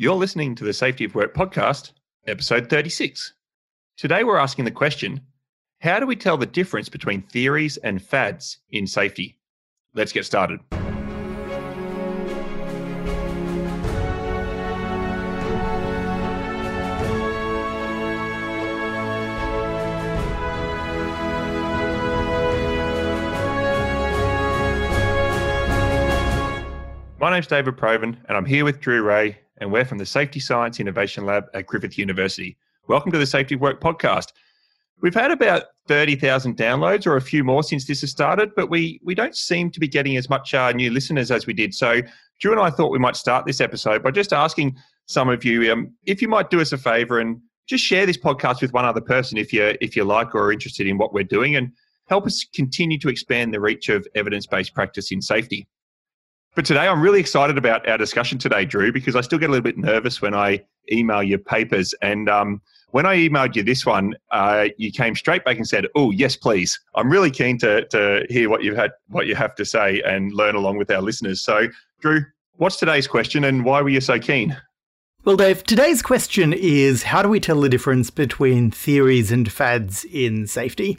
[0.00, 1.92] You're listening to the Safety of Work podcast,
[2.26, 3.34] episode 36.
[3.98, 5.20] Today, we're asking the question
[5.80, 9.38] How do we tell the difference between theories and fads in safety?
[9.92, 10.60] Let's get started.
[27.20, 30.40] My name's David Provan, and I'm here with Drew Rae, and we're from the Safety
[30.40, 32.56] Science Innovation Lab at Griffith University.
[32.88, 34.32] Welcome to the Safety Work podcast.
[35.02, 39.00] We've had about 30,000 downloads or a few more since this has started, but we,
[39.04, 41.74] we don't seem to be getting as much uh, new listeners as we did.
[41.74, 42.00] So,
[42.40, 45.70] Drew and I thought we might start this episode by just asking some of you
[45.72, 48.84] um, if you might do us a favor and just share this podcast with one
[48.84, 51.70] other person if you if you like or are interested in what we're doing and
[52.06, 55.68] help us continue to expand the reach of evidence-based practice in safety.
[56.54, 59.52] But today, I'm really excited about our discussion today, Drew, because I still get a
[59.52, 61.94] little bit nervous when I email your papers.
[62.02, 65.86] And um, when I emailed you this one, uh, you came straight back and said,
[65.94, 66.78] "Oh, yes, please.
[66.96, 70.32] I'm really keen to to hear what you've had, what you have to say, and
[70.32, 71.68] learn along with our listeners." So,
[72.00, 72.24] Drew,
[72.56, 74.56] what's today's question, and why were you so keen?
[75.24, 80.04] Well, Dave, today's question is how do we tell the difference between theories and fads
[80.04, 80.98] in safety?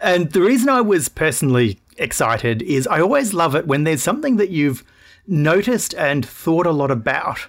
[0.00, 4.36] And the reason I was personally excited is I always love it when there's something
[4.36, 4.84] that you've
[5.26, 7.48] noticed and thought a lot about.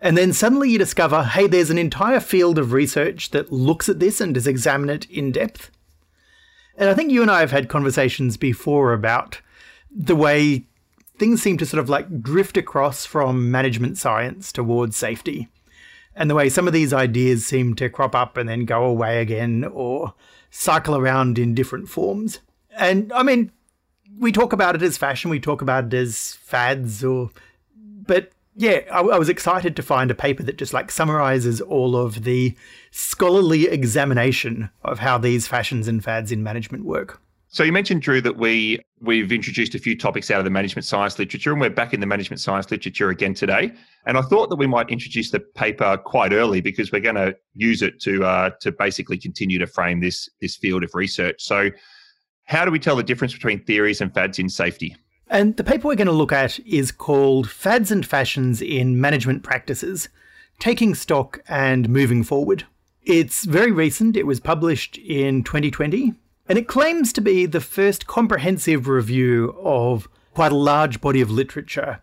[0.00, 3.98] And then suddenly you discover, hey, there's an entire field of research that looks at
[3.98, 5.70] this and does examine it in depth.
[6.76, 9.40] And I think you and I have had conversations before about
[9.90, 10.66] the way
[11.18, 15.48] things seem to sort of like drift across from management science towards safety.
[16.14, 19.20] And the way some of these ideas seem to crop up and then go away
[19.20, 20.14] again or
[20.50, 22.40] cycle around in different forms.
[22.76, 23.52] And I mean,
[24.18, 27.30] we talk about it as fashion, we talk about it as fads, or
[27.76, 31.94] but yeah, I, I, was excited to find a paper that just like summarizes all
[31.94, 32.56] of the
[32.90, 37.20] scholarly examination of how these fashions and fads in management work.
[37.48, 40.84] So you mentioned, Drew, that we we've introduced a few topics out of the management
[40.84, 43.72] science literature, and we're back in the management science literature again today.
[44.06, 47.36] And I thought that we might introduce the paper quite early because we're going to
[47.54, 51.42] use it to uh, to basically continue to frame this this field of research.
[51.42, 51.70] So
[52.46, 54.96] how do we tell the difference between theories and fads in safety?
[55.28, 59.42] And the paper we're going to look at is called Fads and Fashions in Management
[59.42, 60.08] Practices
[60.60, 62.64] Taking Stock and Moving Forward.
[63.02, 66.14] It's very recent, it was published in 2020,
[66.48, 71.30] and it claims to be the first comprehensive review of quite a large body of
[71.30, 72.00] literature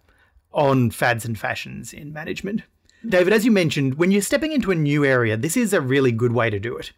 [0.52, 2.64] on fads and fashions in management.
[3.08, 6.12] David, as you mentioned, when you're stepping into a new area, this is a really
[6.12, 6.92] good way to do it.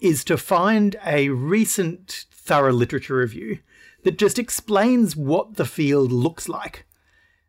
[0.00, 3.58] Is to find a recent thorough literature review
[4.02, 6.86] that just explains what the field looks like.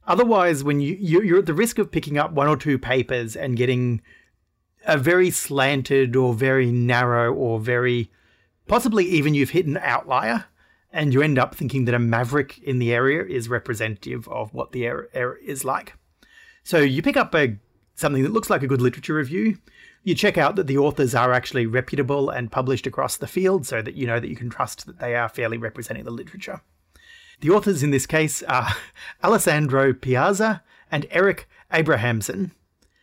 [0.05, 3.57] Otherwise, when you you're at the risk of picking up one or two papers and
[3.57, 4.01] getting
[4.85, 8.11] a very slanted or very narrow or very
[8.67, 10.45] possibly even you've hit an outlier
[10.91, 14.71] and you end up thinking that a maverick in the area is representative of what
[14.71, 15.93] the area is like.
[16.63, 17.57] So you pick up a
[17.95, 19.57] something that looks like a good literature review,
[20.03, 23.81] you check out that the authors are actually reputable and published across the field so
[23.81, 26.61] that you know that you can trust that they are fairly representing the literature.
[27.41, 28.69] The authors in this case are
[29.23, 32.51] Alessandro Piazza and Eric Abrahamson.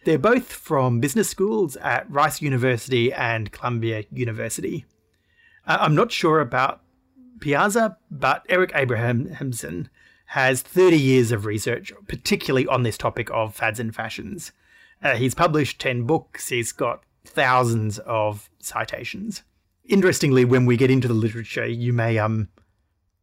[0.05, 4.87] They're both from business schools at Rice University and Columbia University.
[5.67, 6.83] Uh, I'm not sure about
[7.41, 9.89] Piazza, but Eric Abrahamson
[10.27, 14.53] has 30 years of research, particularly on this topic of fads and fashions.
[15.03, 19.43] Uh, he's published 10 books, he's got thousands of citations.
[19.85, 22.49] Interestingly, when we get into the literature, you may um,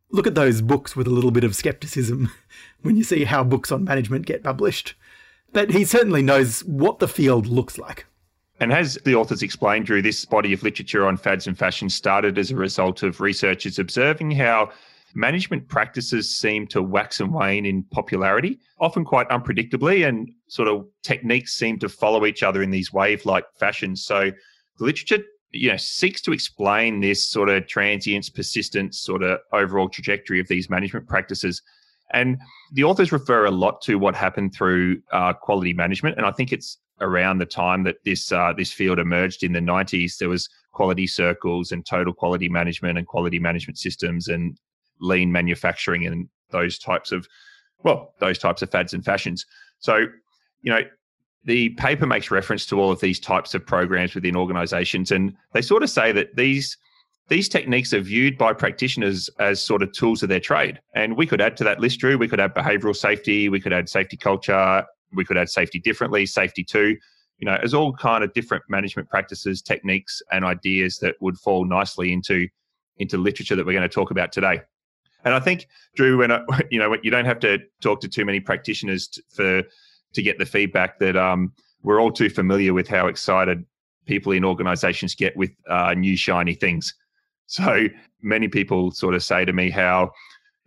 [0.10, 2.32] look at those books with a little bit of skepticism
[2.82, 4.96] when you see how books on management get published.
[5.52, 8.06] But he certainly knows what the field looks like.
[8.60, 12.38] And as the authors explained, Drew, this body of literature on fads and fashion started
[12.38, 14.72] as a result of researchers observing how
[15.16, 20.86] management practices seem to wax and wane in popularity, often quite unpredictably, and sort of
[21.02, 24.06] techniques seem to follow each other in these wave like fashions.
[24.06, 24.32] So
[24.78, 29.88] the literature you know seeks to explain this sort of transience persistence sort of overall
[29.88, 31.62] trajectory of these management practices
[32.12, 32.38] and
[32.74, 36.52] the authors refer a lot to what happened through uh, quality management and i think
[36.52, 40.50] it's around the time that this uh, this field emerged in the 90s there was
[40.72, 44.58] quality circles and total quality management and quality management systems and
[45.00, 47.28] lean manufacturing and those types of
[47.84, 49.46] well those types of fads and fashions
[49.80, 50.06] so
[50.62, 50.82] you know
[51.44, 55.62] the paper makes reference to all of these types of programs within organizations and they
[55.62, 56.78] sort of say that these
[57.28, 61.26] these techniques are viewed by practitioners as sort of tools of their trade and we
[61.26, 64.16] could add to that list drew we could add behavioral safety we could add safety
[64.16, 66.98] culture we could add safety differently, safety two.
[67.38, 71.66] You know, as all kind of different management practices, techniques, and ideas that would fall
[71.66, 72.48] nicely into
[72.98, 74.62] into literature that we're going to talk about today.
[75.26, 76.42] And I think, Drew, when I,
[76.72, 79.64] you know, you don't have to talk to too many practitioners to, for
[80.14, 81.52] to get the feedback that um,
[81.84, 83.66] we're all too familiar with how excited
[84.06, 86.94] people in organizations get with uh, new shiny things.
[87.48, 87.88] So
[88.22, 90.12] many people sort of say to me how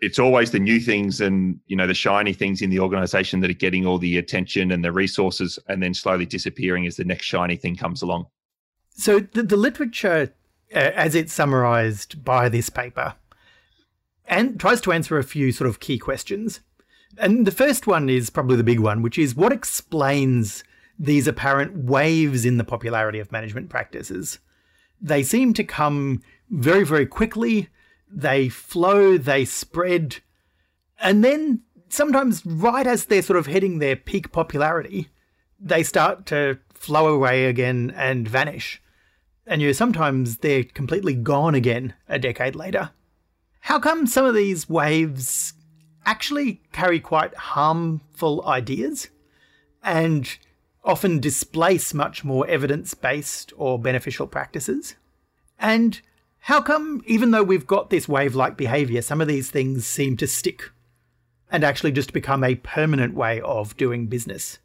[0.01, 3.51] it's always the new things and you know the shiny things in the organization that
[3.51, 7.27] are getting all the attention and the resources and then slowly disappearing as the next
[7.27, 8.27] shiny thing comes along
[8.91, 10.33] so the, the literature
[10.75, 13.15] uh, as it's summarized by this paper
[14.29, 16.61] and tries to answer a few sort of key questions
[17.17, 20.63] and the first one is probably the big one which is what explains
[20.99, 24.39] these apparent waves in the popularity of management practices
[25.01, 27.69] they seem to come very very quickly
[28.11, 30.19] they flow, they spread,
[31.01, 35.09] and then sometimes right as they're sort of hitting their peak popularity,
[35.61, 38.81] they start to flow away again and vanish.
[39.47, 42.91] And you know, sometimes they're completely gone again a decade later.
[43.61, 45.55] How come some of these waves
[46.07, 49.09] actually carry quite harmful ideas
[49.83, 50.39] and
[50.85, 54.95] often displace much more evidence based or beneficial practices?
[55.59, 56.01] And
[56.41, 60.17] how come, even though we've got this wave like behavior, some of these things seem
[60.19, 60.71] to stick
[61.51, 64.59] and actually just become a permanent way of doing business?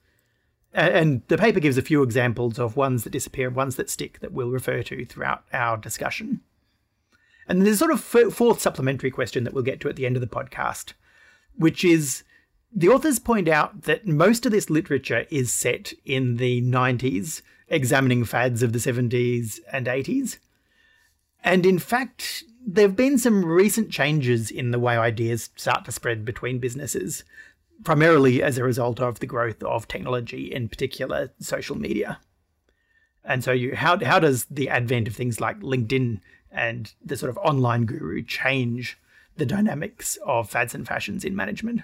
[0.73, 4.31] And the paper gives a few examples of ones that disappear, ones that stick, that
[4.31, 6.41] we'll refer to throughout our discussion.
[7.47, 10.21] And there's sort of fourth supplementary question that we'll get to at the end of
[10.21, 10.93] the podcast,
[11.55, 12.23] which is
[12.75, 18.25] the authors point out that most of this literature is set in the 90s, examining
[18.25, 20.37] fads of the 70s and 80s.
[21.43, 25.91] And in fact, there have been some recent changes in the way ideas start to
[25.91, 27.23] spread between businesses,
[27.83, 32.19] primarily as a result of the growth of technology, in particular social media.
[33.25, 36.21] And so, you, how, how does the advent of things like LinkedIn
[36.53, 38.97] and the sort of online guru change
[39.35, 41.81] the dynamics of fads and fashions in management?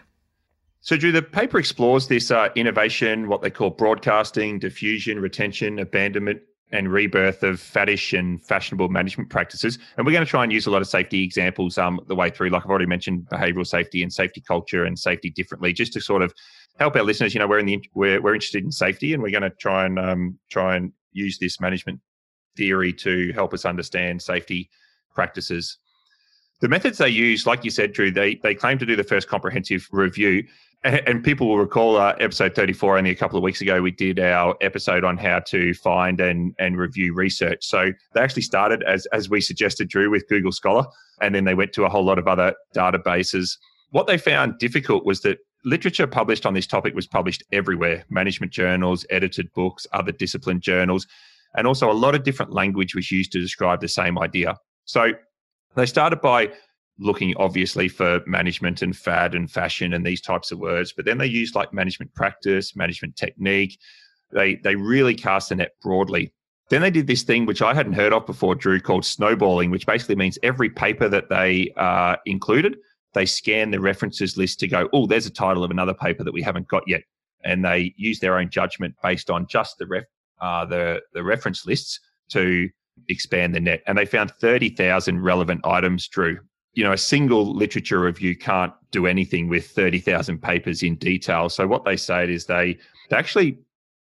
[0.81, 6.41] So, Drew, the paper explores this uh, innovation, what they call broadcasting, diffusion, retention, abandonment,
[6.71, 9.79] and rebirth of faddish and fashionable management practices.
[9.97, 12.29] And we're going to try and use a lot of safety examples um, the way
[12.29, 12.49] through.
[12.49, 16.21] Like I've already mentioned, behavioral safety and safety culture and safety differently, just to sort
[16.21, 16.33] of
[16.79, 17.33] help our listeners.
[17.33, 19.85] You know, we're in the we're we're interested in safety, and we're going to try
[19.85, 21.99] and um, try and use this management
[22.59, 24.69] theory to help us understand safety
[25.15, 25.77] practices.
[26.61, 29.27] The methods they use, like you said, Drew, they they claim to do the first
[29.29, 30.43] comprehensive review.
[30.81, 34.17] And, people will recall uh, episode 34 only a couple of weeks ago we did
[34.17, 37.65] our episode on how to find and and review research.
[37.65, 40.85] So they actually started as as we suggested drew with google scholar
[41.21, 43.57] and then they went to a whole lot of other databases.
[43.91, 48.05] What they found difficult was that literature published on this topic was published everywhere.
[48.09, 51.07] Management journals edited books other discipline journals
[51.55, 54.55] and also a lot of different language was used to describe the same idea
[54.85, 55.11] so
[55.75, 56.51] they started by
[56.99, 61.17] looking obviously for management and fad and fashion and these types of words, but then
[61.17, 63.79] they used like management practice, management technique.
[64.31, 66.33] They they really cast the net broadly.
[66.69, 69.87] Then they did this thing which I hadn't heard of before, Drew, called snowballing, which
[69.87, 72.77] basically means every paper that they uh, included,
[73.13, 76.33] they scan the references list to go, oh, there's a title of another paper that
[76.33, 77.01] we haven't got yet,
[77.43, 80.03] and they use their own judgment based on just the ref,
[80.41, 81.99] uh, the the reference lists
[82.29, 82.69] to
[83.07, 83.81] expand the net.
[83.87, 86.39] And they found thirty thousand relevant items, Drew,
[86.73, 91.49] you know, a single literature review can't do anything with 30,000 papers in detail.
[91.49, 92.77] So what they say is they,
[93.09, 93.59] they actually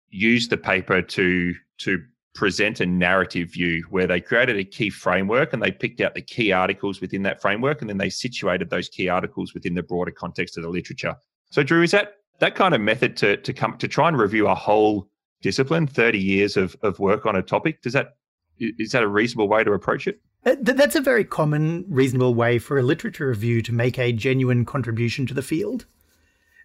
[0.09, 2.03] use the paper to, to
[2.33, 6.21] present a narrative view where they created a key framework and they picked out the
[6.21, 10.11] key articles within that framework and then they situated those key articles within the broader
[10.11, 11.15] context of the literature.
[11.49, 14.47] So Drew, is that that kind of method to to come to try and review
[14.47, 15.10] a whole
[15.41, 18.15] discipline, 30 years of, of work on a topic, does that
[18.59, 20.21] is that a reasonable way to approach it?
[20.45, 24.65] Uh, that's a very common, reasonable way for a literature review to make a genuine
[24.65, 25.85] contribution to the field.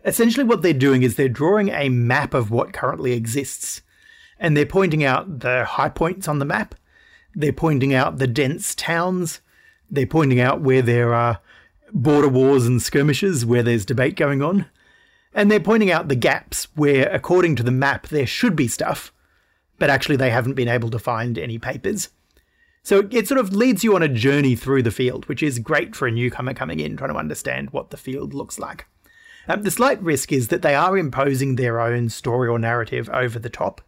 [0.05, 3.83] Essentially, what they're doing is they're drawing a map of what currently exists,
[4.39, 6.75] and they're pointing out the high points on the map,
[7.35, 9.41] they're pointing out the dense towns,
[9.91, 11.41] they're pointing out where there are
[11.93, 14.67] border wars and skirmishes, where there's debate going on,
[15.37, 19.13] and they're pointing out the gaps where, according to the map, there should be stuff,
[19.79, 22.09] but actually they haven't been able to find any papers.
[22.83, 25.95] So it sort of leads you on a journey through the field, which is great
[25.95, 28.87] for a newcomer coming in trying to understand what the field looks like.
[29.47, 33.39] Um, the slight risk is that they are imposing their own story or narrative over
[33.39, 33.83] the top,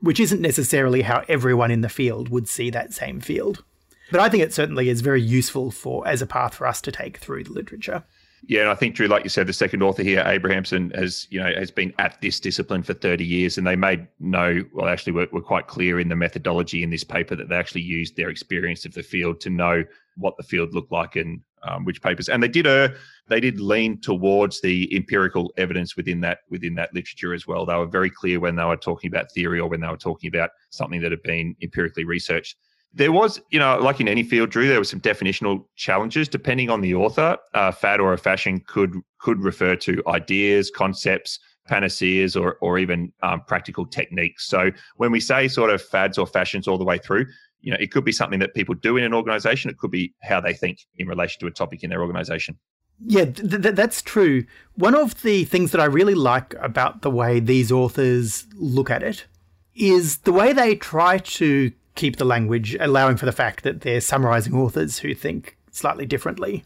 [0.00, 3.62] which isn't necessarily how everyone in the field would see that same field.
[4.10, 6.90] But I think it certainly is very useful for as a path for us to
[6.90, 8.02] take through the literature.
[8.46, 11.40] Yeah, and I think Drew, like you said, the second author here, Abrahamson, has you
[11.40, 15.12] know has been at this discipline for thirty years, and they made no, well, actually,
[15.12, 18.30] were, were quite clear in the methodology in this paper that they actually used their
[18.30, 19.84] experience of the field to know
[20.16, 22.94] what the field looked like and um, which papers, and they did a
[23.28, 27.66] they did lean towards the empirical evidence within that within that literature as well.
[27.66, 30.28] They were very clear when they were talking about theory or when they were talking
[30.28, 32.56] about something that had been empirically researched.
[32.92, 36.70] There was, you know, like in any field, Drew, there were some definitional challenges depending
[36.70, 37.38] on the author.
[37.54, 43.12] A fad or a fashion could could refer to ideas, concepts, panaceas, or or even
[43.22, 44.46] um, practical techniques.
[44.48, 47.26] So when we say sort of fads or fashions all the way through,
[47.60, 49.70] you know, it could be something that people do in an organization.
[49.70, 52.58] It could be how they think in relation to a topic in their organization.
[53.06, 54.44] Yeah, th- th- that's true.
[54.74, 59.02] One of the things that I really like about the way these authors look at
[59.02, 59.26] it
[59.74, 64.00] is the way they try to keep the language, allowing for the fact that they're
[64.00, 66.64] summarizing authors who think slightly differently,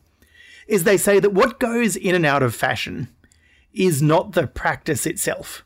[0.69, 3.09] is they say that what goes in and out of fashion
[3.73, 5.65] is not the practice itself.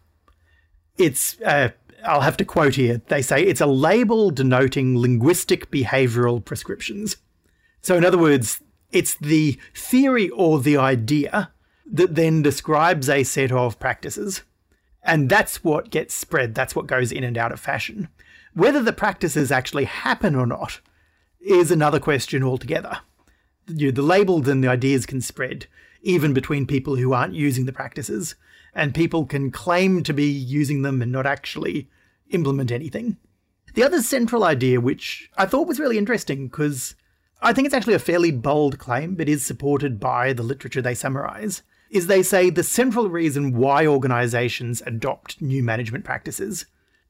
[0.97, 1.69] It's, uh,
[2.03, 7.19] I'll have to quote here, they say it's a label denoting linguistic behavioral prescriptions.
[7.83, 11.51] So, in other words, it's the theory or the idea
[11.85, 14.43] that then describes a set of practices.
[15.03, 18.09] And that's what gets spread, that's what goes in and out of fashion.
[18.59, 20.81] Whether the practices actually happen or not
[21.41, 22.99] is another question altogether.
[23.69, 25.69] You know, the labels and the ideas can spread
[26.03, 28.35] even between people who aren't using the practices,
[28.75, 31.89] and people can claim to be using them and not actually
[32.31, 33.17] implement anything.
[33.75, 36.97] The other central idea, which I thought was really interesting because
[37.41, 40.97] I think it's actually a fairly bold claim, but is supported by the literature they
[40.97, 46.67] summarize, is they say the central reason why organizations adopt new management practices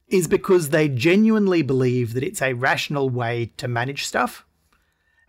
[0.09, 4.45] is because they genuinely believe that it's a rational way to manage stuff,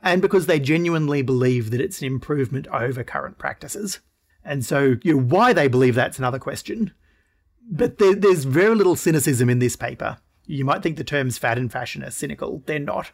[0.02, 4.00] and because they genuinely believe that it's an improvement over current practices.
[4.42, 6.92] And so, you know, why they believe that's another question.
[7.70, 10.18] But there, there's very little cynicism in this paper.
[10.46, 12.62] You might think the terms fad and fashion are cynical.
[12.64, 13.12] They're not.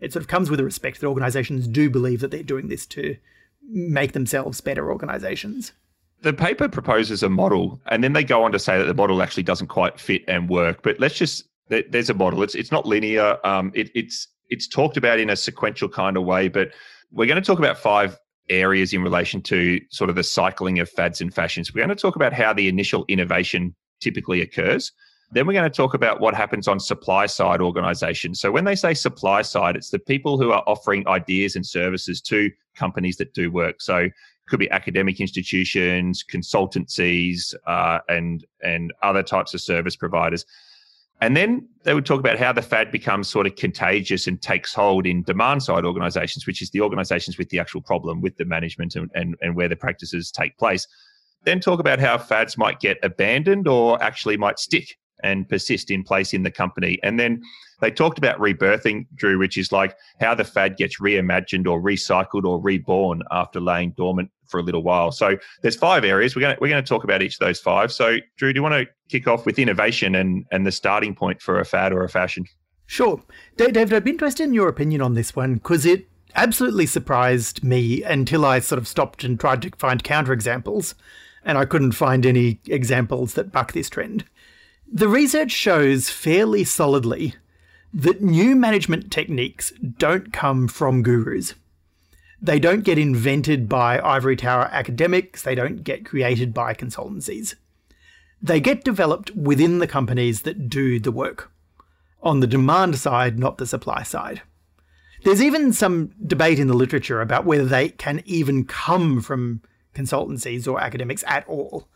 [0.00, 2.86] It sort of comes with a respect that organizations do believe that they're doing this
[2.86, 3.16] to
[3.68, 5.72] make themselves better organizations
[6.22, 9.22] the paper proposes a model, and then they go on to say that the model
[9.22, 10.82] actually doesn't quite fit and work.
[10.82, 12.42] But let's just there's a model.
[12.42, 13.38] It's it's not linear.
[13.44, 16.48] Um, it, it's it's talked about in a sequential kind of way.
[16.48, 16.70] But
[17.10, 20.88] we're going to talk about five areas in relation to sort of the cycling of
[20.88, 21.72] fads and fashions.
[21.72, 24.92] We're going to talk about how the initial innovation typically occurs.
[25.32, 28.38] Then we're going to talk about what happens on supply side organizations.
[28.38, 32.20] So when they say supply side, it's the people who are offering ideas and services
[32.22, 33.80] to companies that do work.
[33.80, 34.10] So
[34.48, 40.44] could be academic institutions, consultancies, uh, and and other types of service providers.
[41.20, 44.74] And then they would talk about how the fad becomes sort of contagious and takes
[44.74, 48.44] hold in demand side organizations, which is the organizations with the actual problem with the
[48.44, 50.84] management and, and, and where the practices take place.
[51.44, 56.02] Then talk about how fads might get abandoned or actually might stick and persist in
[56.02, 56.98] place in the company.
[57.02, 57.42] And then
[57.80, 62.44] they talked about rebirthing, Drew, which is like how the fad gets reimagined or recycled
[62.44, 65.10] or reborn after laying dormant for a little while.
[65.10, 66.36] So there's five areas.
[66.36, 67.90] We're going to, we're going to talk about each of those five.
[67.90, 71.42] So Drew, do you want to kick off with innovation and, and the starting point
[71.42, 72.44] for a fad or a fashion?
[72.86, 73.22] Sure.
[73.56, 78.02] David, I'd be interested in your opinion on this one because it absolutely surprised me
[78.02, 80.94] until I sort of stopped and tried to find counterexamples,
[81.44, 84.24] and I couldn't find any examples that buck this trend.
[84.94, 87.36] The research shows fairly solidly
[87.94, 91.54] that new management techniques don't come from gurus.
[92.42, 97.54] They don't get invented by ivory tower academics, they don't get created by consultancies.
[98.42, 101.50] They get developed within the companies that do the work.
[102.22, 104.42] On the demand side, not the supply side.
[105.24, 109.62] There's even some debate in the literature about whether they can even come from
[109.94, 111.88] consultancies or academics at all.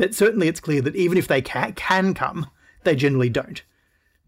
[0.00, 2.46] But certainly it's clear that even if they can, can come,
[2.84, 3.62] they generally don't.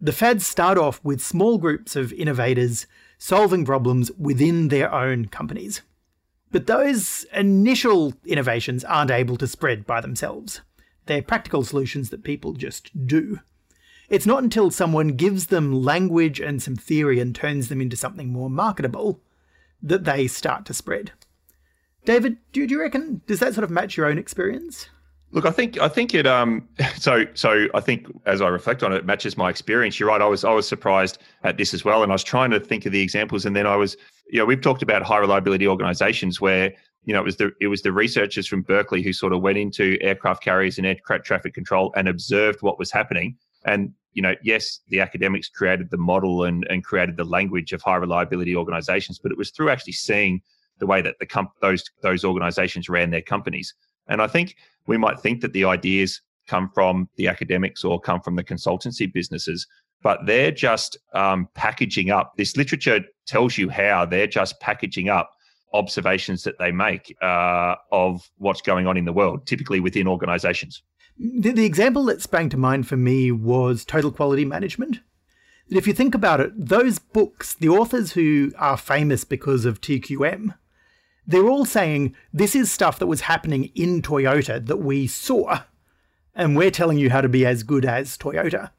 [0.02, 2.86] The fads start off with small groups of innovators
[3.16, 5.80] solving problems within their own companies.
[6.50, 10.60] But those initial innovations aren't able to spread by themselves.
[11.06, 13.40] They're practical solutions that people just do.
[14.10, 18.28] It's not until someone gives them language and some theory and turns them into something
[18.28, 19.22] more marketable
[19.82, 21.12] that they start to spread.
[22.04, 24.90] David, do, you reckon does that sort of match your own experience?
[25.32, 26.26] Look, I think I think it.
[26.26, 29.98] Um, so so I think as I reflect on it, it matches my experience.
[29.98, 30.20] You're right.
[30.20, 32.86] I was I was surprised at this as well, and I was trying to think
[32.86, 33.96] of the examples, and then I was,
[34.30, 36.72] you know, we've talked about high reliability organisations where
[37.04, 39.58] you know it was the it was the researchers from Berkeley who sort of went
[39.58, 44.34] into aircraft carriers and air traffic control and observed what was happening, and you know,
[44.42, 49.18] yes, the academics created the model and and created the language of high reliability organisations,
[49.18, 50.42] but it was through actually seeing
[50.78, 53.72] the way that the comp- those those organizations ran their companies.
[54.08, 54.56] And I think
[54.86, 59.12] we might think that the ideas come from the academics or come from the consultancy
[59.12, 59.66] businesses,
[60.02, 62.32] but they're just um, packaging up.
[62.36, 65.30] This literature tells you how they're just packaging up
[65.72, 70.82] observations that they make uh, of what's going on in the world, typically within organizations.
[71.18, 75.00] The, the example that sprang to mind for me was total quality management.
[75.68, 80.54] If you think about it, those books, the authors who are famous because of TQM,
[81.26, 85.62] they're all saying this is stuff that was happening in Toyota that we saw,
[86.34, 88.70] and we're telling you how to be as good as Toyota.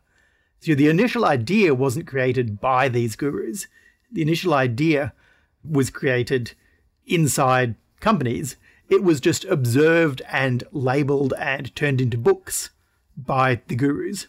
[0.59, 3.67] So the initial idea wasn't created by these gurus.
[4.11, 5.13] The initial idea
[5.63, 6.53] was created
[7.05, 8.55] inside companies.
[8.89, 12.69] It was just observed and labeled and turned into books
[13.15, 14.27] by the gurus.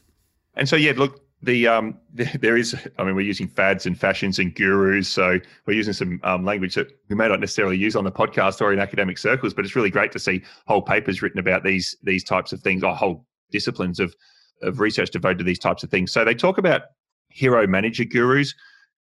[0.54, 4.38] And so, yeah, look, the um, there is i mean we're using fads and fashions
[4.38, 8.04] and gurus so we're using some um, language that we may not necessarily use on
[8.04, 11.38] the podcast or in academic circles but it's really great to see whole papers written
[11.38, 14.14] about these these types of things or whole disciplines of
[14.62, 16.12] of research devoted to these types of things.
[16.12, 16.82] So they talk about
[17.28, 18.54] hero manager gurus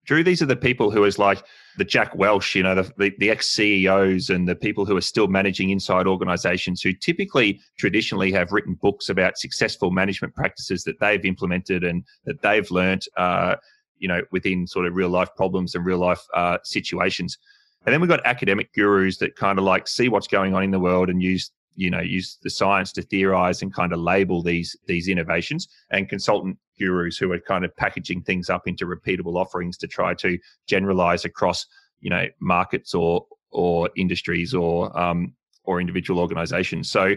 [0.07, 1.45] Drew, these are the people who is like
[1.76, 5.02] the Jack Welch, you know, the, the, the ex CEOs and the people who are
[5.02, 10.99] still managing inside organizations who typically traditionally have written books about successful management practices that
[11.00, 13.57] they've implemented and that they've learned, uh,
[13.99, 17.38] you know, within sort of real life problems and real life uh, situations.
[17.87, 20.71] And then we've got academic gurus that kind of like see what's going on in
[20.71, 21.50] the world and use
[21.81, 26.11] you know use the science to theorize and kind of label these these innovations and
[26.11, 30.39] consultant gurus who are kind of packaging things up into repeatable offerings to try to
[30.67, 31.67] generalize across
[32.01, 35.33] you know markets or or industries or um,
[35.65, 37.15] or individual organizations so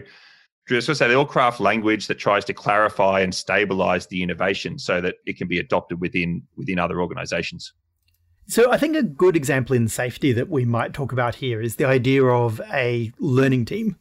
[0.66, 4.78] just to say they all craft language that tries to clarify and stabilize the innovation
[4.78, 7.74] so that it can be adopted within within other organizations
[8.46, 11.76] so I think a good example in safety that we might talk about here is
[11.76, 13.96] the idea of a learning team.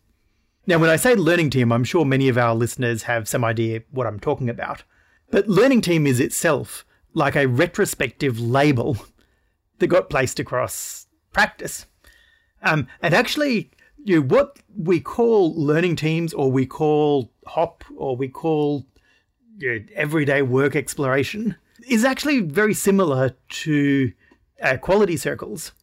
[0.65, 3.81] Now, when I say learning team, I'm sure many of our listeners have some idea
[3.91, 4.83] what I'm talking about.
[5.29, 8.97] But learning team is itself like a retrospective label
[9.79, 11.85] that got placed across practice.
[12.61, 13.71] Um, and actually,
[14.05, 18.85] you know, what we call learning teams, or we call HOP, or we call
[19.57, 24.13] you know, everyday work exploration, is actually very similar to
[24.61, 25.73] uh, quality circles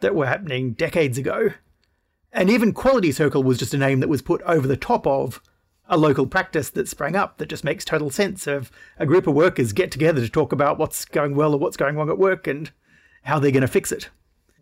[0.00, 1.52] that were happening decades ago.
[2.32, 5.42] And even Quality Circle was just a name that was put over the top of
[5.86, 9.34] a local practice that sprang up that just makes total sense of a group of
[9.34, 12.46] workers get together to talk about what's going well or what's going wrong at work
[12.46, 12.70] and
[13.24, 14.08] how they're going to fix it.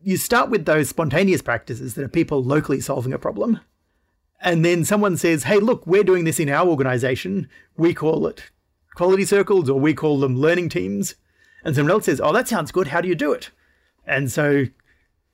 [0.03, 3.61] You start with those spontaneous practices that are people locally solving a problem.
[4.41, 7.49] And then someone says, hey, look, we're doing this in our organization.
[7.77, 8.51] We call it
[8.95, 11.15] quality circles or we call them learning teams.
[11.63, 12.89] And someone else says, oh, that sounds good.
[12.89, 13.51] How do you do it?
[14.07, 14.65] And so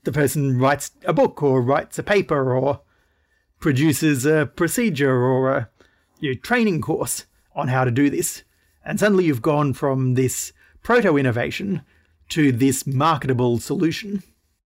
[0.06, 2.80] the person writes a book or writes a paper or
[3.60, 5.68] produces a procedure or a
[6.20, 8.42] you know, training course on how to do this.
[8.84, 11.82] And suddenly you've gone from this proto innovation
[12.30, 14.22] to this marketable solution.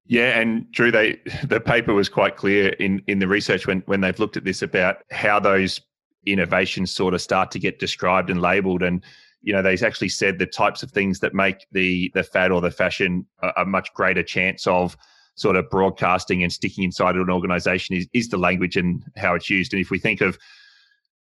[0.07, 4.01] Yeah, and Drew, they the paper was quite clear in in the research when when
[4.01, 5.81] they've looked at this about how those
[6.27, 9.03] innovations sort of start to get described and labeled and
[9.41, 12.61] you know they actually said the types of things that make the the fad or
[12.61, 14.99] the fashion a, a much greater chance of
[15.41, 19.49] sort of broadcasting and sticking inside an organization is, is the language and how it's
[19.49, 19.73] used.
[19.73, 20.37] And if we think of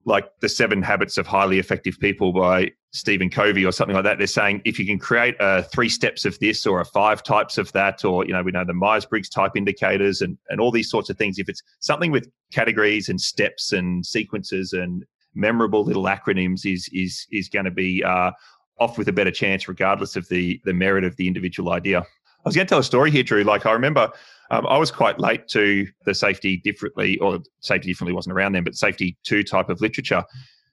[0.04, 4.18] like the seven habits of highly effective people by Stephen Covey or something like that,
[4.18, 7.58] they're saying if you can create a three steps of this or a five types
[7.58, 10.90] of that, or you know, we know the Myers-Briggs type indicators and and all these
[10.90, 11.38] sorts of things.
[11.38, 15.04] If it's something with categories and steps and sequences and
[15.34, 18.32] memorable little acronyms, is is is going to be uh,
[18.80, 22.04] off with a better chance, regardless of the the merit of the individual idea.
[22.44, 23.44] I was going to tell a story here, Drew.
[23.44, 24.10] Like I remember
[24.50, 28.64] um, I was quite late to the safety differently, or safety differently wasn't around then,
[28.64, 30.24] but safety two type of literature.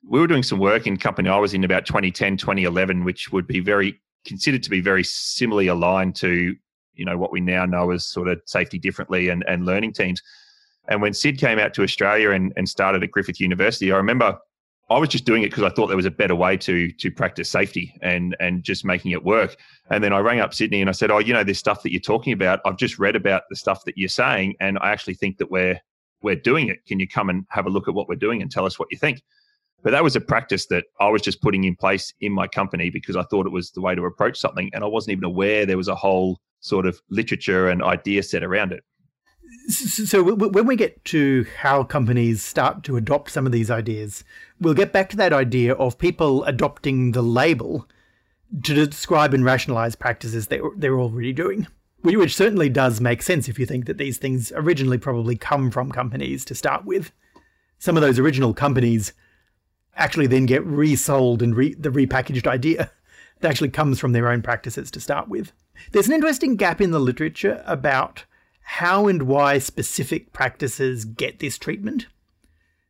[0.07, 3.47] We were doing some work in company I was in about 2010, 2011, which would
[3.47, 6.55] be very considered to be very similarly aligned to
[6.95, 10.21] you know what we now know as sort of safety differently and, and learning teams.
[10.87, 14.37] And when Sid came out to Australia and, and started at Griffith University, I remember
[14.89, 17.11] I was just doing it because I thought there was a better way to to
[17.11, 19.57] practice safety and and just making it work.
[19.89, 21.91] And then I rang up Sidney and I said, "Oh, you know, this stuff that
[21.91, 25.15] you're talking about, I've just read about the stuff that you're saying, and I actually
[25.15, 25.79] think that we're
[26.21, 26.85] we're doing it.
[26.85, 28.89] Can you come and have a look at what we're doing and tell us what
[28.91, 29.21] you think?"
[29.81, 32.89] But that was a practice that I was just putting in place in my company
[32.89, 35.65] because I thought it was the way to approach something, and I wasn't even aware
[35.65, 38.83] there was a whole sort of literature and idea set around it.
[39.67, 44.23] So when we get to how companies start to adopt some of these ideas,
[44.59, 47.87] we'll get back to that idea of people adopting the label
[48.63, 51.67] to describe and rationalize practices they they're already doing.
[52.01, 55.91] which certainly does make sense if you think that these things originally probably come from
[55.91, 57.11] companies to start with.
[57.79, 59.13] Some of those original companies
[59.95, 62.91] actually then get resold and re- the repackaged idea
[63.39, 65.51] that actually comes from their own practices to start with.
[65.91, 68.25] There's an interesting gap in the literature about
[68.67, 72.07] how and why specific practices get this treatment.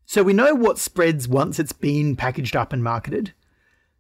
[0.06, 3.34] So we know what spreads once it's been packaged up and marketed,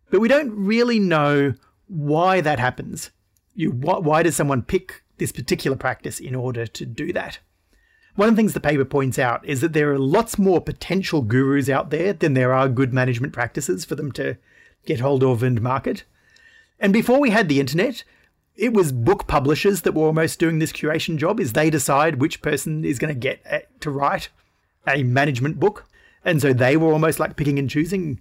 [0.09, 1.53] but we don't really know
[1.87, 3.11] why that happens.
[3.53, 7.39] You, wh- why does someone pick this particular practice in order to do that?
[8.15, 11.21] One of the things the paper points out is that there are lots more potential
[11.21, 14.37] gurus out there than there are good management practices for them to
[14.85, 16.05] get hold of and market.
[16.79, 18.05] And before we had the internet,
[18.57, 22.41] it was book publishers that were almost doing this curation job is they decide which
[22.41, 24.29] person is going to get eh, to write
[24.87, 25.85] a management book.
[26.23, 28.19] And so they were almost like picking and choosing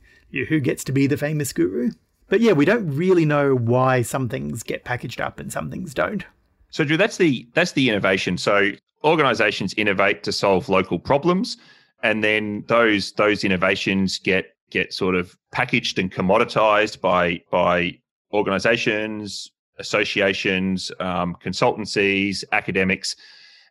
[0.48, 1.90] who gets to be the famous guru.
[2.28, 5.94] But yeah we don't really know why some things get packaged up and some things
[5.94, 6.24] don't.
[6.70, 8.36] So drew that's the that's the innovation.
[8.38, 8.72] So
[9.04, 11.56] organizations innovate to solve local problems
[12.02, 17.96] and then those those innovations get get sort of packaged and commoditized by by
[18.32, 23.16] organizations associations, um, consultancies, academics,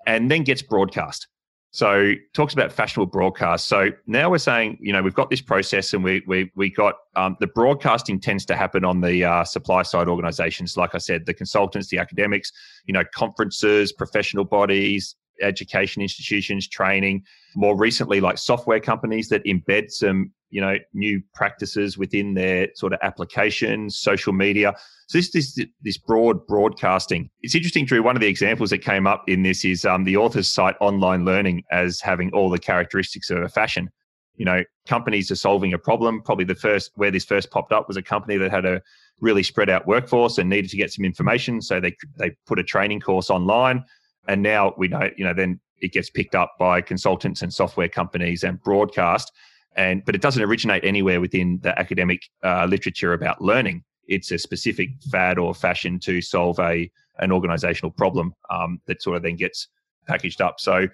[0.05, 1.27] and then gets broadcast.
[1.71, 3.65] So talks about fashionable broadcast.
[3.65, 6.93] So now we're saying, you know, we've got this process, and we we we got
[7.15, 10.77] um, the broadcasting tends to happen on the uh, supply side organisations.
[10.77, 12.51] Like I said, the consultants, the academics,
[12.85, 17.23] you know, conferences, professional bodies, education institutions, training.
[17.55, 22.93] More recently, like software companies that embed some, you know, new practices within their sort
[22.93, 24.75] of applications, social media.
[25.07, 27.31] So this is this, this broad broadcasting.
[27.41, 28.03] It's interesting, Drew.
[28.03, 31.25] One of the examples that came up in this is um, the authors cite online
[31.25, 33.89] learning as having all the characteristics of a fashion.
[34.35, 36.21] You know, companies are solving a problem.
[36.21, 38.79] Probably the first where this first popped up was a company that had a
[39.21, 42.63] really spread out workforce and needed to get some information, so they they put a
[42.63, 43.83] training course online.
[44.27, 47.89] And now we know, you know, then it gets picked up by consultants and software
[47.89, 49.31] companies and broadcast.
[49.75, 54.37] And but it doesn't originate anywhere within the academic uh, literature about learning it's a
[54.37, 59.35] specific fad or fashion to solve a an organizational problem um, that sort of then
[59.35, 59.67] gets
[60.07, 60.59] packaged up.
[60.59, 60.87] So,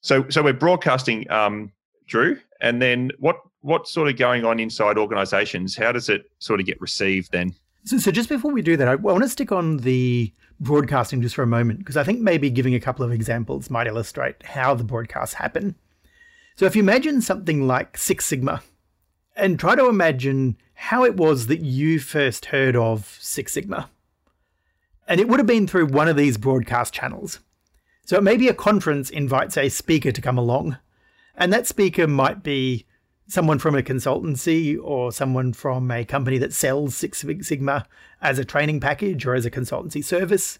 [0.00, 1.70] so, so we're broadcasting, um,
[2.06, 5.76] Drew, and then what what's sort of going on inside organizations?
[5.76, 7.54] How does it sort of get received then?
[7.84, 11.34] So, so just before we do that, I want to stick on the broadcasting just
[11.34, 14.74] for a moment because I think maybe giving a couple of examples might illustrate how
[14.74, 15.74] the broadcasts happen.
[16.56, 18.62] So, if you imagine something like Six Sigma,
[19.36, 23.88] and try to imagine how it was that you first heard of Six Sigma.
[25.06, 27.40] And it would have been through one of these broadcast channels.
[28.04, 30.76] So it may be a conference invites a speaker to come along,
[31.36, 32.84] and that speaker might be
[33.28, 37.86] someone from a consultancy or someone from a company that sells Six Sigma
[38.20, 40.58] as a training package or as a consultancy service,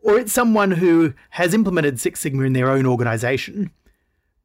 [0.00, 3.70] or it's someone who has implemented Six Sigma in their own organization,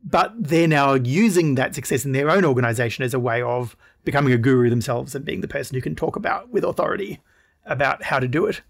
[0.04, 4.34] but they're now using that success in their own organization as a way of becoming
[4.34, 7.22] a guru themselves and being the person who can talk about with authority
[7.66, 8.62] about how to do it.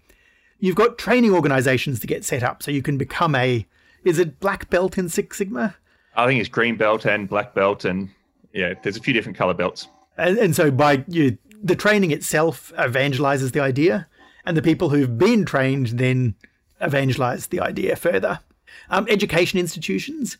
[0.60, 3.66] You've got training organizations to get set up so you can become a
[4.04, 5.76] is it black belt in Six Sigma?
[6.14, 8.10] I think it's green belt and black belt and
[8.52, 9.88] yeah, there's a few different color belts.
[10.16, 14.06] And, and so by you, the training itself evangelizes the idea,
[14.46, 16.34] and the people who've been trained then
[16.80, 18.40] evangelize the idea further.
[18.90, 20.36] Um, education institutions,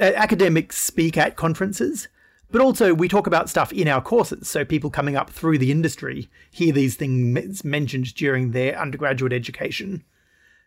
[0.00, 2.08] uh, academics speak at conferences.
[2.50, 4.48] But also, we talk about stuff in our courses.
[4.48, 10.02] So, people coming up through the industry hear these things mentioned during their undergraduate education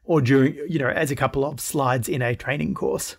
[0.04, 3.18] or during, you know, as a couple of slides in a training course.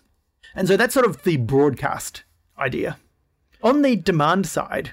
[0.55, 2.23] And so that's sort of the broadcast
[2.57, 2.97] idea.
[3.61, 4.91] On the demand side,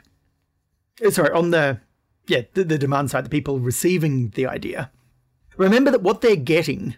[1.05, 1.81] uh, sorry, on the,
[2.27, 4.91] yeah, the, the demand side, the people receiving the idea,
[5.57, 6.97] remember that what they're getting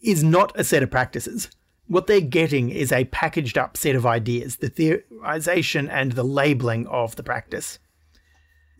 [0.00, 1.48] is not a set of practices
[1.88, 6.86] what they're getting is a packaged up set of ideas, the theorization and the labeling
[6.88, 7.78] of the practice.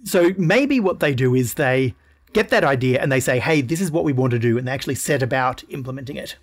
[0.05, 1.95] So maybe what they do is they
[2.33, 4.67] get that idea and they say, hey, this is what we want to do, and
[4.67, 6.37] they actually set about implementing it.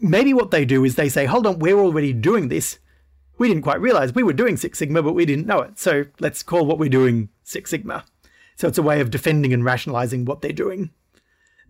[0.00, 2.78] Maybe what they do is they say, hold on, we're already doing this.
[3.38, 5.78] We didn't quite realize we were doing Six Sigma, but we didn't know it.
[5.78, 8.04] So let's call what we're doing Six Sigma.
[8.56, 10.90] So it's a way of defending and rationalizing what they're doing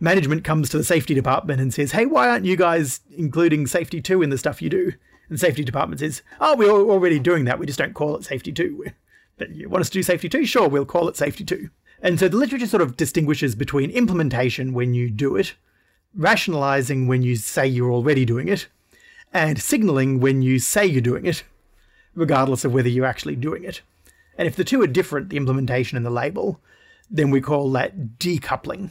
[0.01, 4.01] management comes to the safety department and says, hey, why aren't you guys including safety
[4.01, 4.93] two in the stuff you do?
[5.29, 7.59] And the safety department says, oh, we're already doing that.
[7.59, 8.87] We just don't call it safety two.
[9.39, 10.45] But you want us to do safety two?
[10.45, 11.71] Sure, we'll call it safety two.
[12.03, 15.55] And so the literature sort of distinguishes between implementation when you do it,
[16.13, 18.67] rationalizing when you say you're already doing it,
[19.33, 21.45] and signaling when you say you're doing it,
[22.17, 23.81] regardless of whether you're actually doing it.
[24.37, 26.61] And if the two are different, the implementation and the label,
[27.11, 28.91] then we call that decoupling.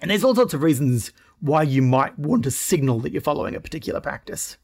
[0.00, 3.54] And there's all sorts of reasons why you might want to signal that you're following
[3.54, 4.56] a particular practice.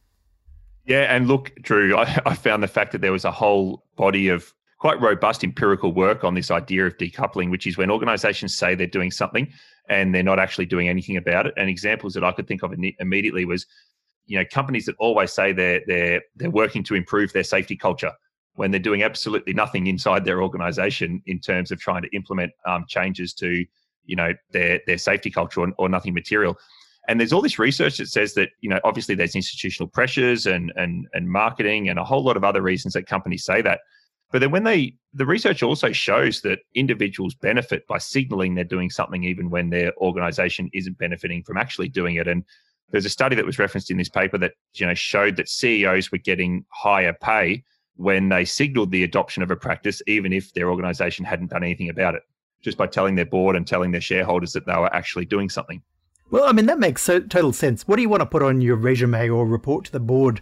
[0.84, 4.28] Yeah, and look, Drew, I, I found the fact that there was a whole body
[4.28, 8.74] of quite robust empirical work on this idea of decoupling, which is when organizations say
[8.74, 9.48] they're doing something
[9.88, 11.54] and they're not actually doing anything about it.
[11.56, 13.64] And examples that I could think of immediately was,
[14.26, 18.10] you know, companies that always say they're they're they're working to improve their safety culture
[18.54, 22.84] when they're doing absolutely nothing inside their organization in terms of trying to implement um,
[22.88, 23.64] changes to,
[24.04, 26.56] you know, their their safety culture or, or nothing material.
[27.08, 30.72] And there's all this research that says that, you know, obviously there's institutional pressures and
[30.76, 33.80] and and marketing and a whole lot of other reasons that companies say that.
[34.32, 38.88] But then when they, the research also shows that individuals benefit by signaling they're doing
[38.88, 42.26] something even when their organization isn't benefiting from actually doing it.
[42.26, 42.42] And
[42.90, 46.10] there's a study that was referenced in this paper that, you know, showed that CEOs
[46.10, 47.62] were getting higher pay
[47.96, 51.90] when they signaled the adoption of a practice, even if their organization hadn't done anything
[51.90, 52.22] about it,
[52.62, 55.82] just by telling their board and telling their shareholders that they were actually doing something.
[56.30, 57.86] Well, I mean, that makes so, total sense.
[57.86, 60.40] What do you want to put on your resume or report to the board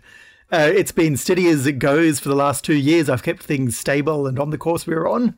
[0.53, 3.09] uh, it's been steady as it goes for the last two years.
[3.09, 5.37] I've kept things stable and on the course we are on.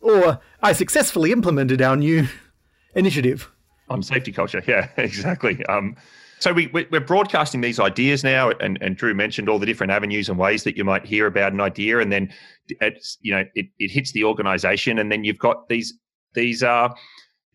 [0.00, 2.28] Or I successfully implemented our new
[2.94, 3.50] initiative.
[3.88, 4.62] On safety culture.
[4.66, 5.64] Yeah, exactly.
[5.66, 5.96] Um,
[6.38, 10.30] so we, we're broadcasting these ideas now, and, and Drew mentioned all the different avenues
[10.30, 12.32] and ways that you might hear about an idea, and then
[12.68, 15.92] it's you know it, it hits the organization, and then you've got these
[16.34, 16.94] these are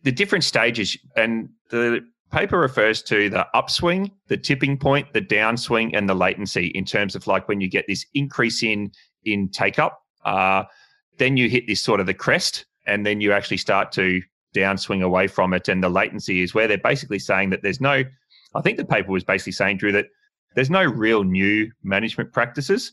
[0.02, 5.90] the different stages, and the paper refers to the upswing, the tipping point, the downswing,
[5.94, 8.90] and the latency in terms of like when you get this increase in
[9.24, 10.64] in take up, uh,
[11.18, 14.22] then you hit this sort of the crest, and then you actually start to
[14.54, 15.68] downswing away from it.
[15.68, 18.02] And the latency is where they're basically saying that there's no,
[18.54, 20.06] I think the paper was basically saying, Drew, that
[20.54, 22.92] there's no real new management practices.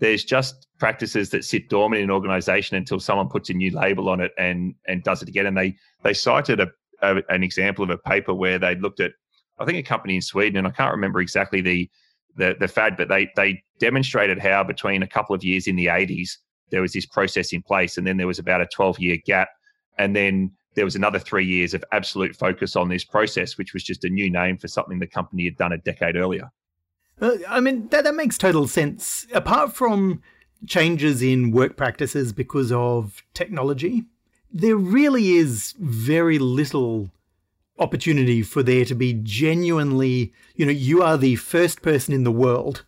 [0.00, 4.08] There's just practices that sit dormant in an organization until someone puts a new label
[4.08, 5.46] on it and and does it again.
[5.46, 6.68] And they they cited a,
[7.02, 9.12] a, an example of a paper where they looked at,
[9.58, 11.90] I think, a company in Sweden, and I can't remember exactly the
[12.36, 15.86] the, the fad, but they they demonstrated how between a couple of years in the
[15.86, 16.30] 80s
[16.70, 19.48] there was this process in place, and then there was about a 12 year gap,
[19.98, 23.82] and then there was another three years of absolute focus on this process, which was
[23.82, 26.48] just a new name for something the company had done a decade earlier.
[27.20, 29.26] Uh, I mean, that, that makes total sense.
[29.32, 30.22] Apart from
[30.66, 34.04] changes in work practices because of technology,
[34.52, 37.10] there really is very little
[37.78, 42.32] opportunity for there to be genuinely, you know, you are the first person in the
[42.32, 42.84] world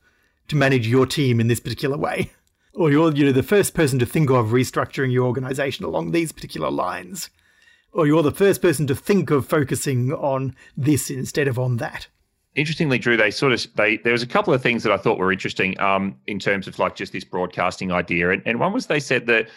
[0.49, 2.33] to manage your team in this particular way.
[2.73, 6.31] Or you're, you know, the first person to think of restructuring your organization along these
[6.31, 7.29] particular lines.
[7.93, 12.07] Or you're the first person to think of focusing on this instead of on that.
[12.57, 15.19] Interestingly, Drew, they sort of they there was a couple of things that I thought
[15.19, 18.87] were interesting um, in terms of like just this broadcasting idea, and, and one was
[18.87, 19.49] they said that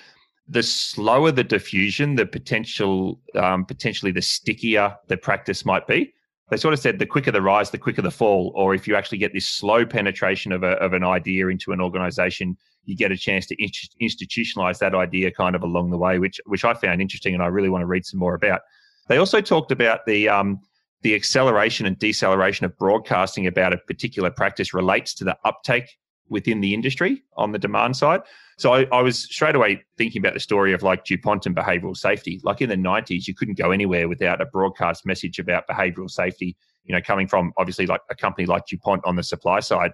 [0.48, 6.14] the slower the diffusion, the potential, um, potentially the stickier the practice might be.
[6.50, 8.52] They sort of said the quicker the rise, the quicker the fall.
[8.56, 11.82] Or if you actually get this slow penetration of, a, of an idea into an
[11.82, 13.56] organization, you get a chance to
[14.02, 17.48] institutionalize that idea kind of along the way, which which I found interesting, and I
[17.48, 18.62] really want to read some more about.
[19.08, 20.60] They also talked about the um,
[21.04, 25.98] the acceleration and deceleration of broadcasting about a particular practice relates to the uptake
[26.30, 28.22] within the industry on the demand side.
[28.58, 31.98] So I, I, was straight away thinking about the story of like DuPont and behavioral
[31.98, 32.40] safety.
[32.44, 36.56] Like in the 90s, you couldn't go anywhere without a broadcast message about behavioral safety,
[36.86, 39.92] you know, coming from obviously like a company like DuPont on the supply side.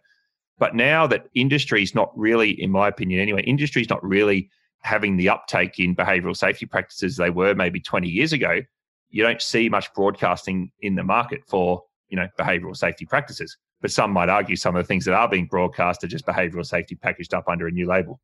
[0.60, 4.50] But now that industry is not really, in my opinion anyway, industry is not really
[4.82, 8.62] having the uptake in behavioral safety practices they were maybe 20 years ago,
[9.10, 13.58] you don't see much broadcasting in the market for, you know, behavioral safety practices.
[13.82, 16.66] But some might argue some of the things that are being broadcast are just behavioral
[16.66, 18.20] safety packaged up under a new label.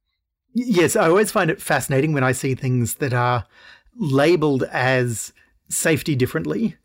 [0.53, 3.45] Yes, I always find it fascinating when I see things that are
[3.97, 5.33] labeled as
[5.69, 6.75] safety differently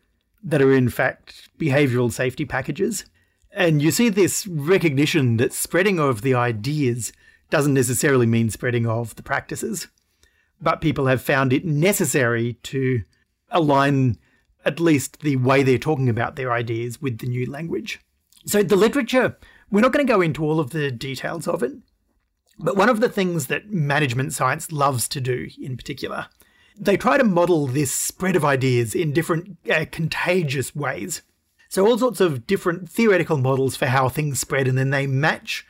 [0.43, 3.05] that are in fact behavioral safety packages.
[3.51, 7.11] And you see this recognition that spreading of the ideas
[7.49, 9.87] doesn't necessarily mean spreading of the practices,
[10.61, 13.03] but people have found it necessary to
[13.51, 14.17] align
[14.65, 17.99] at least the way they're talking about their ideas with the new language.
[18.45, 19.37] So, the literature,
[19.69, 21.73] we're not going to go into all of the details of it,
[22.59, 26.27] but one of the things that management science loves to do in particular,
[26.77, 31.21] they try to model this spread of ideas in different uh, contagious ways.
[31.69, 35.65] So, all sorts of different theoretical models for how things spread, and then they match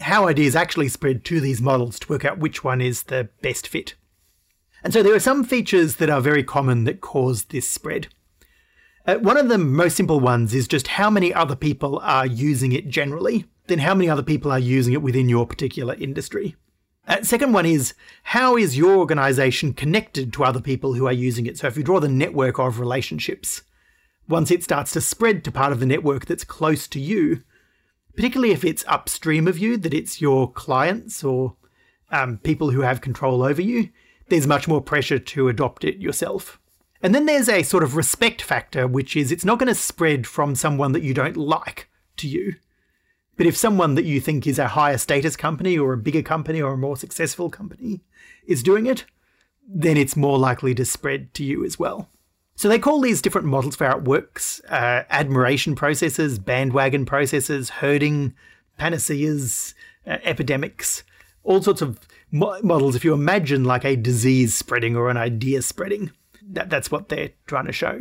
[0.00, 3.68] how ideas actually spread to these models to work out which one is the best
[3.68, 3.94] fit.
[4.84, 8.08] And so, there are some features that are very common that cause this spread.
[9.06, 12.72] Uh, one of the most simple ones is just how many other people are using
[12.72, 16.56] it generally then how many other people are using it within your particular industry?
[17.06, 21.46] Uh, second one is how is your organization connected to other people who are using
[21.46, 21.58] it?
[21.58, 23.62] So if you draw the network of relationships,
[24.28, 27.42] once it starts to spread to part of the network that's close to you,
[28.14, 31.56] particularly if it's upstream of you, that it's your clients or
[32.10, 33.88] um, people who have control over you,
[34.32, 36.58] there's much more pressure to adopt it yourself.
[37.02, 40.26] And then there's a sort of respect factor, which is it's not going to spread
[40.26, 42.54] from someone that you don't like to you.
[43.36, 46.62] But if someone that you think is a higher status company or a bigger company
[46.62, 48.00] or a more successful company
[48.46, 49.04] is doing it,
[49.68, 52.08] then it's more likely to spread to you as well.
[52.54, 57.68] So they call these different models for how it works uh, admiration processes, bandwagon processes,
[57.68, 58.32] herding,
[58.78, 59.74] panaceas,
[60.06, 61.02] uh, epidemics,
[61.44, 61.98] all sorts of
[62.32, 62.96] mo- models.
[62.96, 66.10] If you imagine like a disease spreading or an idea spreading,
[66.50, 68.00] that, that's what they're trying to show.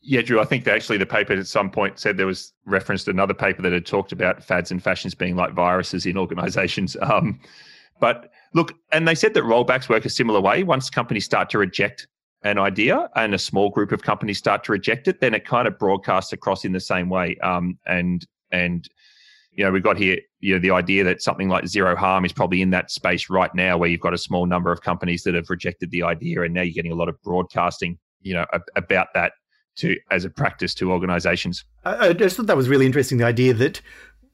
[0.00, 3.34] Yeah, Drew, I think actually the paper at some point said there was referenced another
[3.34, 6.96] paper that had talked about fads and fashions being like viruses in organizations.
[7.06, 7.40] Um,
[7.98, 10.62] but look, and they said that rollbacks work a similar way.
[10.62, 12.06] Once companies start to reject
[12.42, 15.66] an idea and a small group of companies start to reject it, then it kind
[15.66, 17.38] of broadcasts across in the same way.
[17.38, 18.86] Um, and and
[19.56, 22.32] you know, we've got here you know the idea that something like zero harm is
[22.32, 25.34] probably in that space right now, where you've got a small number of companies that
[25.34, 29.08] have rejected the idea, and now you're getting a lot of broadcasting, you know, about
[29.14, 29.32] that
[29.76, 31.64] to as a practice to organizations.
[31.84, 33.18] I, I just thought that was really interesting.
[33.18, 33.80] The idea that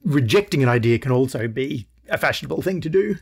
[0.03, 3.15] rejecting an idea can also be a fashionable thing to do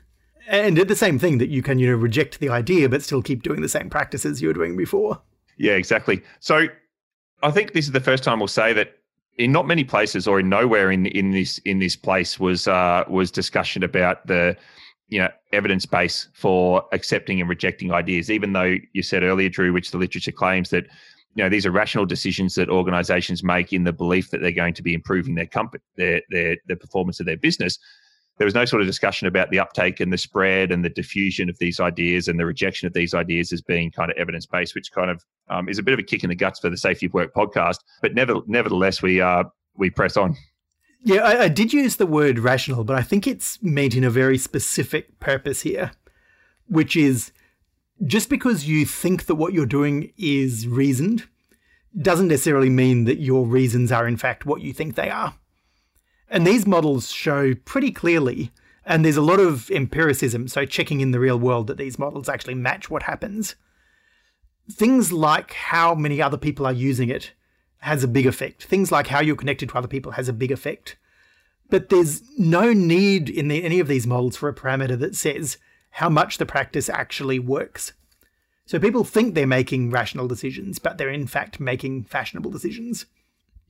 [0.48, 3.44] and the same thing that you can you know reject the idea but still keep
[3.44, 5.22] doing the same practices you were doing before
[5.58, 6.66] yeah exactly so
[7.44, 8.98] i think this is the first time we'll say that
[9.38, 13.04] in not many places or in nowhere in in this in this place was uh,
[13.08, 14.56] was discussion about the
[15.08, 19.74] you know evidence base for accepting and rejecting ideas even though you said earlier drew
[19.74, 20.86] which the literature claims that
[21.36, 24.74] you know these are rational decisions that organizations make in the belief that they're going
[24.74, 27.78] to be improving their company their their the performance of their business
[28.38, 31.50] there was no sort of discussion about the uptake and the spread and the diffusion
[31.50, 34.74] of these ideas and the rejection of these ideas as being kind of evidence based,
[34.74, 36.78] which kind of um, is a bit of a kick in the guts for the
[36.78, 37.78] Safety of Work podcast.
[38.02, 39.44] But never, nevertheless, we uh,
[39.76, 40.36] we press on.
[41.04, 44.10] Yeah, I, I did use the word rational, but I think it's meant in a
[44.10, 45.92] very specific purpose here,
[46.68, 47.32] which is
[48.06, 51.28] just because you think that what you're doing is reasoned
[52.00, 55.36] doesn't necessarily mean that your reasons are in fact what you think they are.
[56.32, 58.52] And these models show pretty clearly,
[58.86, 62.30] and there's a lot of empiricism, so checking in the real world that these models
[62.30, 63.56] actually match what happens.
[64.72, 67.34] Things like how many other people are using it
[67.80, 68.64] has a big effect.
[68.64, 70.96] Things like how you're connected to other people has a big effect.
[71.70, 75.58] But there's no need in the, any of these models for a parameter that says
[75.92, 77.92] how much the practice actually works.
[78.66, 83.06] So people think they're making rational decisions, but they're in fact making fashionable decisions.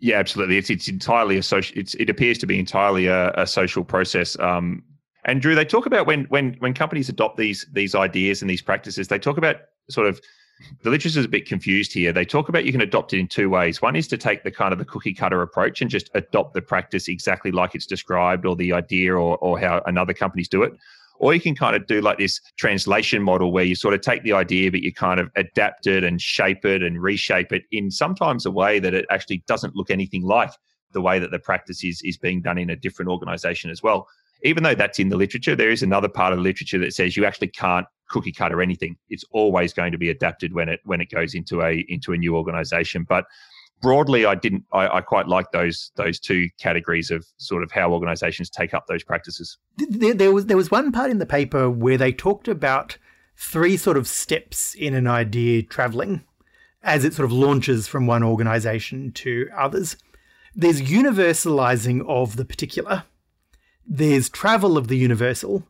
[0.02, 0.58] Yeah, absolutely.
[0.58, 1.78] It's it's entirely a social.
[1.78, 4.38] It's it appears to be entirely a, a social process.
[4.40, 4.84] Um,
[5.26, 8.64] and Drew, they talk about when when when companies adopt these these ideas and these
[8.64, 9.58] practices, they talk about
[9.92, 10.20] sort of
[10.82, 12.12] the literature is a bit confused here.
[12.12, 13.80] They talk about you can adopt it in two ways.
[13.80, 16.64] One is to take the kind of the cookie cutter approach and just adopt the
[16.64, 20.74] practice exactly like it's described, or the idea, or or how another companies do it.
[21.22, 24.24] Or you can kind of do like this translation model where you sort of take
[24.24, 27.92] the idea, but you kind of adapt it and shape it and reshape it in
[27.92, 30.50] sometimes a way that it actually doesn't look anything like
[30.94, 34.08] the way that the practice is, is being done in a different organization as well.
[34.44, 37.16] Even though that's in the literature, there is another part of the literature that says
[37.16, 38.98] you actually can't cookie cutter anything.
[39.10, 42.18] It's always going to be adapted when it when it goes into a into a
[42.18, 43.06] new organization.
[43.08, 43.26] But
[43.82, 44.66] broadly, I didn't.
[44.72, 48.88] I, I, quite like those those two categories of sort of how organisations take up
[48.88, 49.58] those practices.
[49.78, 52.98] There, there, was there was one part in the paper where they talked about
[53.36, 56.24] three sort of steps in an idea travelling
[56.84, 59.98] as it sort of launches from one organisation to others.
[60.56, 63.04] There's universalising of the particular.
[63.86, 65.68] There's travel of the universal,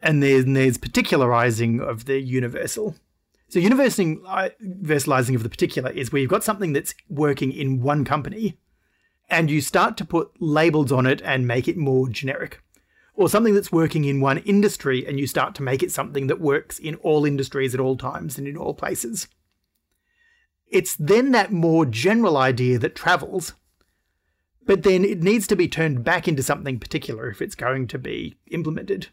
[0.00, 2.96] and then there's particularizing of the universal.
[3.52, 8.02] So uh, universalizing of the particular is where you've got something that's working in one
[8.02, 8.56] company
[9.28, 12.62] and you start to put labels on it and make it more generic.
[13.12, 16.40] Or something that's working in one industry and you start to make it something that
[16.40, 19.28] works in all industries at all times and in all places.
[20.68, 23.52] It's then that more general idea that travels,
[24.64, 27.98] but then it needs to be turned back into something particular if it's going to
[27.98, 29.08] be implemented.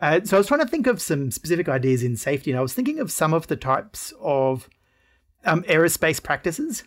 [0.00, 2.62] Uh, so I was trying to think of some specific ideas in safety, and I
[2.62, 4.68] was thinking of some of the types of
[5.44, 6.84] um, aerospace practices.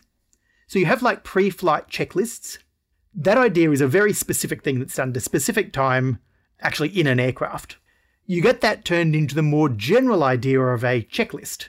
[0.66, 2.58] So you have like pre-flight checklists.
[3.14, 6.18] That idea is a very specific thing that's done at a specific time,
[6.60, 7.78] actually in an aircraft.
[8.26, 11.68] You get that turned into the more general idea of a checklist.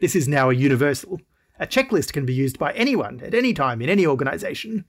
[0.00, 1.20] This is now a universal.
[1.58, 4.84] A checklist can be used by anyone at any time in any organization.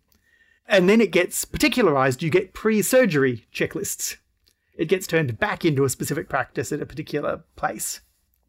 [0.68, 2.22] And then it gets particularized.
[2.22, 4.18] You get pre surgery checklists
[4.80, 8.00] it gets turned back into a specific practice at a particular place.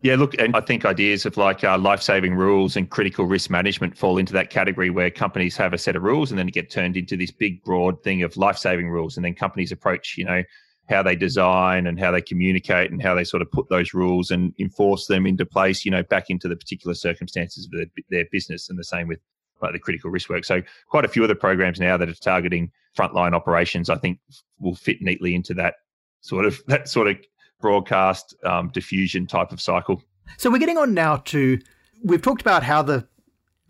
[0.00, 3.50] Yeah, look, and I think ideas of like uh, life saving rules and critical risk
[3.50, 6.70] management fall into that category where companies have a set of rules and then get
[6.70, 9.16] turned into this big, broad thing of life saving rules.
[9.16, 10.42] And then companies approach, you know,
[10.88, 14.30] how they design and how they communicate and how they sort of put those rules
[14.30, 18.24] and enforce them into place, you know, back into the particular circumstances of their, their
[18.30, 18.70] business.
[18.70, 19.18] And the same with
[19.60, 20.44] like the critical risk work.
[20.44, 24.20] So quite a few of the programs now that are targeting frontline operations, I think
[24.60, 25.74] will fit neatly into that
[26.20, 27.16] sort of that sort of
[27.60, 30.02] broadcast um, diffusion type of cycle.
[30.36, 31.58] So we're getting on now to
[32.02, 33.06] we've talked about how the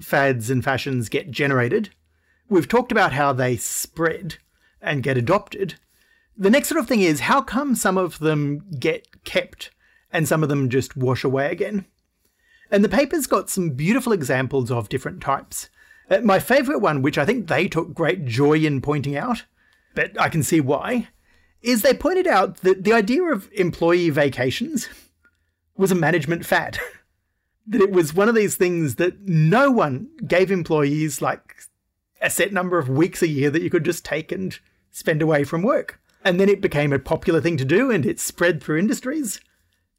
[0.01, 1.91] fads and fashions get generated.
[2.49, 4.39] We've talked about how they spread
[4.81, 5.75] and get adopted.
[6.37, 9.71] The next sort of thing is how come some of them get kept
[10.13, 11.85] and some of them just wash away again?
[12.71, 15.69] And the paper's got some beautiful examples of different types.
[16.09, 19.45] Uh, my favourite one, which I think they took great joy in pointing out,
[19.95, 21.09] but I can see why,
[21.63, 24.89] is they pointed out that the idea of employee vacations
[25.77, 26.79] was a management fad.
[27.67, 31.57] that it was one of these things that no one gave employees like
[32.21, 34.59] a set number of weeks a year that you could just take and
[34.91, 36.01] spend away from work.
[36.25, 39.41] And then it became a popular thing to do and it spread through industries.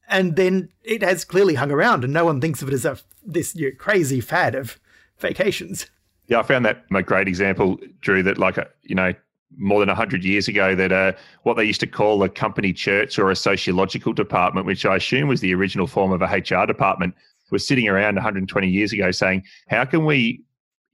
[0.08, 3.00] And then it has clearly hung around and no one thinks of it as a
[3.24, 4.80] this you know, crazy fad of
[5.18, 5.88] vacations.
[6.28, 9.14] Yeah, I found that a great example, Drew, that like, uh, you know,
[9.58, 13.20] more than 100 years ago that uh, what they used to call a company church
[13.20, 17.16] or a sociological department, which I assume was the original form of a HR department,
[17.52, 20.42] was sitting around 120 years ago saying, how can we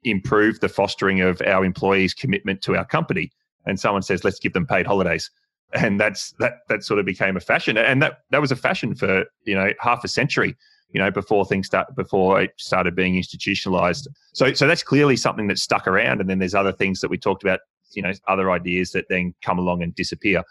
[0.03, 3.31] improve the fostering of our employees' commitment to our company?
[3.65, 5.29] And someone says, let's give them paid holidays.
[5.73, 7.77] And that's that that sort of became a fashion.
[7.77, 10.55] And that that was a fashion for, you know, half a century
[10.91, 14.07] you know, before things start before it started being institutionalized.
[14.33, 16.21] So so that's clearly something that stuck around.
[16.21, 17.59] And then there's other things that we talked about
[17.93, 20.43] you know other ideas that then come along and disappear.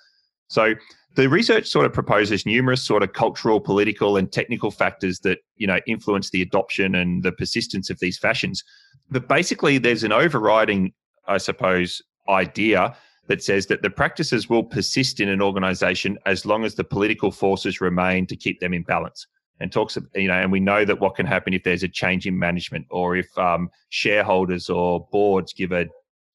[0.48, 0.74] So
[1.16, 5.66] the research sort of proposes numerous sort of cultural, political, and technical factors that you
[5.66, 8.62] know influence the adoption and the persistence of these fashions.
[9.10, 10.92] But basically, there's an overriding,
[11.26, 12.96] I suppose, idea
[13.28, 17.30] that says that the practices will persist in an organization as long as the political
[17.30, 19.26] forces remain to keep them in balance
[19.60, 22.26] and talks you know and we know that what can happen if there's a change
[22.26, 25.86] in management or if um, shareholders or boards give a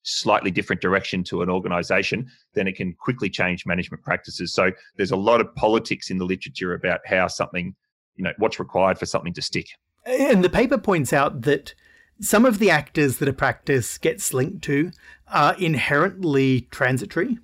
[0.03, 4.53] slightly different direction to an organization, then it can quickly change management practices.
[4.53, 7.75] So there's a lot of politics in the literature about how something,
[8.15, 9.67] you know, what's required for something to stick.
[10.05, 11.73] And the paper points out that
[12.19, 14.91] some of the actors that a practice gets linked to
[15.27, 17.37] are inherently transitory.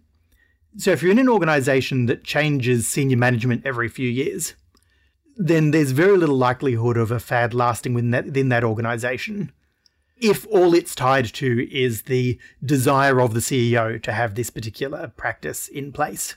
[0.78, 4.54] So if you're in an organization that changes senior management every few years,
[5.36, 9.52] then there's very little likelihood of a fad lasting within that, within that organization
[10.20, 15.08] if all it's tied to is the desire of the CEO to have this particular
[15.16, 16.36] practice in place.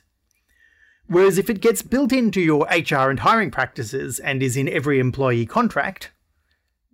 [1.06, 5.00] Whereas if it gets built into your HR and hiring practices and is in every
[5.00, 6.12] employee contract,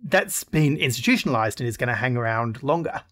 [0.03, 3.03] that's been institutionalized and is going to hang around longer.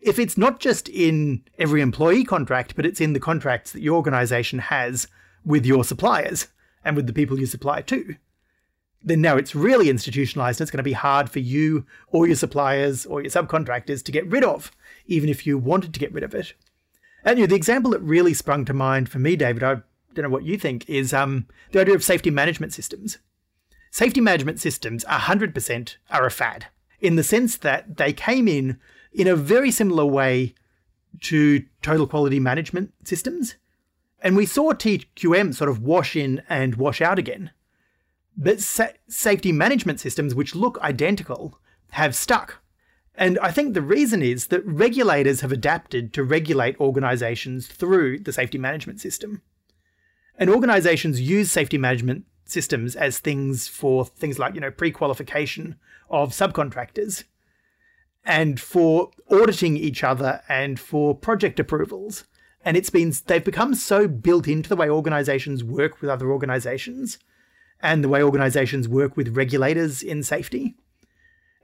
[0.00, 3.96] If it's not just in every employee contract, but it's in the contracts that your
[3.96, 5.08] organization has
[5.44, 6.48] with your suppliers
[6.84, 8.16] and with the people you supply to,
[9.02, 12.36] then now it's really institutionalized and it's going to be hard for you or your
[12.36, 14.70] suppliers or your subcontractors to get rid of,
[15.06, 16.52] even if you wanted to get rid of it.
[17.24, 19.76] And you know, the example that really sprung to mind for me, David, I
[20.14, 23.18] don't know what you think, is um, the idea of safety management systems.
[23.90, 26.66] Safety management systems, 100%, are a fad
[27.00, 28.78] in the sense that they came in
[29.12, 30.54] in a very similar way
[31.20, 33.56] to total quality management systems.
[34.22, 37.50] And we saw TQM sort of wash in and wash out again
[38.40, 41.60] but sa- safety management systems, which look identical,
[41.90, 42.62] have stuck.
[43.14, 48.32] And I think the reason is that regulators have adapted to regulate organizations through the
[48.32, 49.42] safety management system.
[50.38, 55.76] And organizations use safety management systems as things for things like, you know, pre-qualification
[56.08, 57.24] of subcontractors
[58.24, 62.24] and for auditing each other and for project approvals.
[62.64, 67.18] And it's been they've become so built into the way organizations work with other organizations
[67.82, 70.74] and the way organizations work with regulators in safety,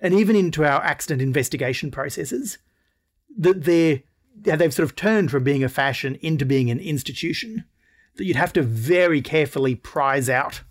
[0.00, 2.58] and even into our accident investigation processes,
[3.36, 4.02] that they're,
[4.34, 7.64] they've sort of turned from being a fashion into being an institution
[8.16, 10.62] that you'd have to very carefully prize out,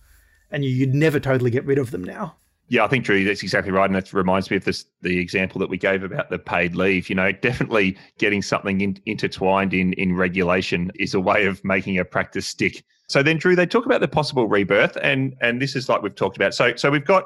[0.50, 2.36] and you'd never totally get rid of them now.
[2.68, 5.60] Yeah, I think Drew, that's exactly right, and that reminds me of this the example
[5.60, 7.10] that we gave about the paid leave.
[7.10, 12.00] You know, definitely getting something in, intertwined in in regulation is a way of making
[12.00, 12.84] a practice stick.
[13.08, 16.16] So then, Drew, they talk about the possible rebirth, and and this is like we've
[16.16, 16.54] talked about.
[16.54, 17.26] So so we've got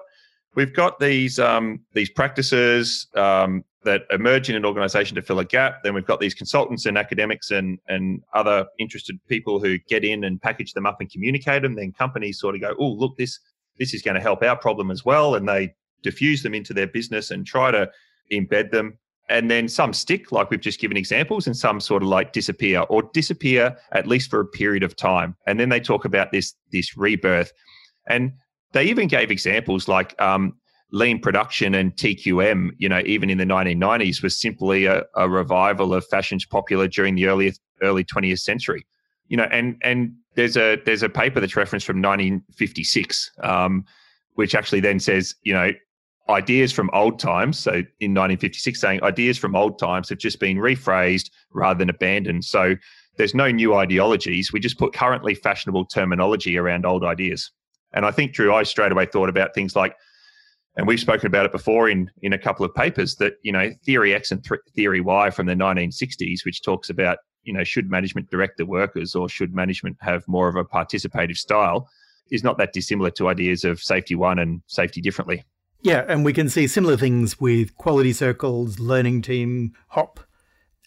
[0.56, 5.46] we've got these um, these practices um, that emerge in an organization to fill a
[5.46, 5.84] gap.
[5.84, 10.24] Then we've got these consultants and academics and and other interested people who get in
[10.26, 11.76] and package them up and communicate them.
[11.76, 13.40] Then companies sort of go, oh look, this
[13.78, 15.36] this is going to help our problem as well.
[15.36, 15.74] And they
[16.04, 17.90] diffuse them into their business and try to
[18.32, 18.98] embed them.
[19.30, 22.82] And then some stick, like we've just given examples, and some sort of like disappear
[22.90, 25.36] or disappear at least for a period of time.
[25.46, 27.52] And then they talk about this this rebirth.
[28.08, 28.34] And
[28.74, 30.54] they even gave examples like um,
[30.92, 35.94] lean production and TQM, you know, even in the 1990s, was simply a, a revival
[35.94, 38.86] of fashions popular during the early early 20th century.
[39.28, 43.86] You know, and and there's a there's a paper that's referenced from 1956, um,
[44.34, 45.72] which actually then says, you know,
[46.30, 47.58] ideas from old times.
[47.60, 52.46] So in 1956, saying ideas from old times have just been rephrased rather than abandoned.
[52.46, 52.76] So
[53.18, 54.54] there's no new ideologies.
[54.54, 57.52] We just put currently fashionable terminology around old ideas.
[57.94, 59.96] And I think, Drew, I straight away thought about things like
[60.80, 63.70] and we've spoken about it before in in a couple of papers that you know
[63.86, 67.90] theory X and th- theory Y from the 1960s, which talks about you know should
[67.90, 71.90] management direct the workers or should management have more of a participative style,
[72.32, 75.44] is not that dissimilar to ideas of safety one and safety differently.
[75.82, 80.20] Yeah, and we can see similar things with quality circles, learning team, HOP,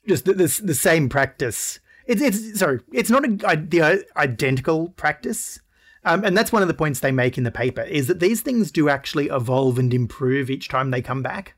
[0.07, 1.80] just the, the, the same practice.
[2.07, 5.61] It's, it's sorry, it's not a, the identical practice,
[6.05, 8.40] um, and that's one of the points they make in the paper is that these
[8.40, 11.55] things do actually evolve and improve each time they come back.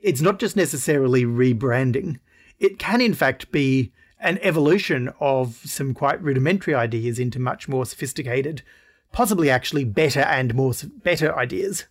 [0.00, 2.18] It's not just necessarily rebranding.
[2.58, 7.86] It can, in fact, be an evolution of some quite rudimentary ideas into much more
[7.86, 8.62] sophisticated,
[9.10, 11.86] possibly actually better and more better ideas.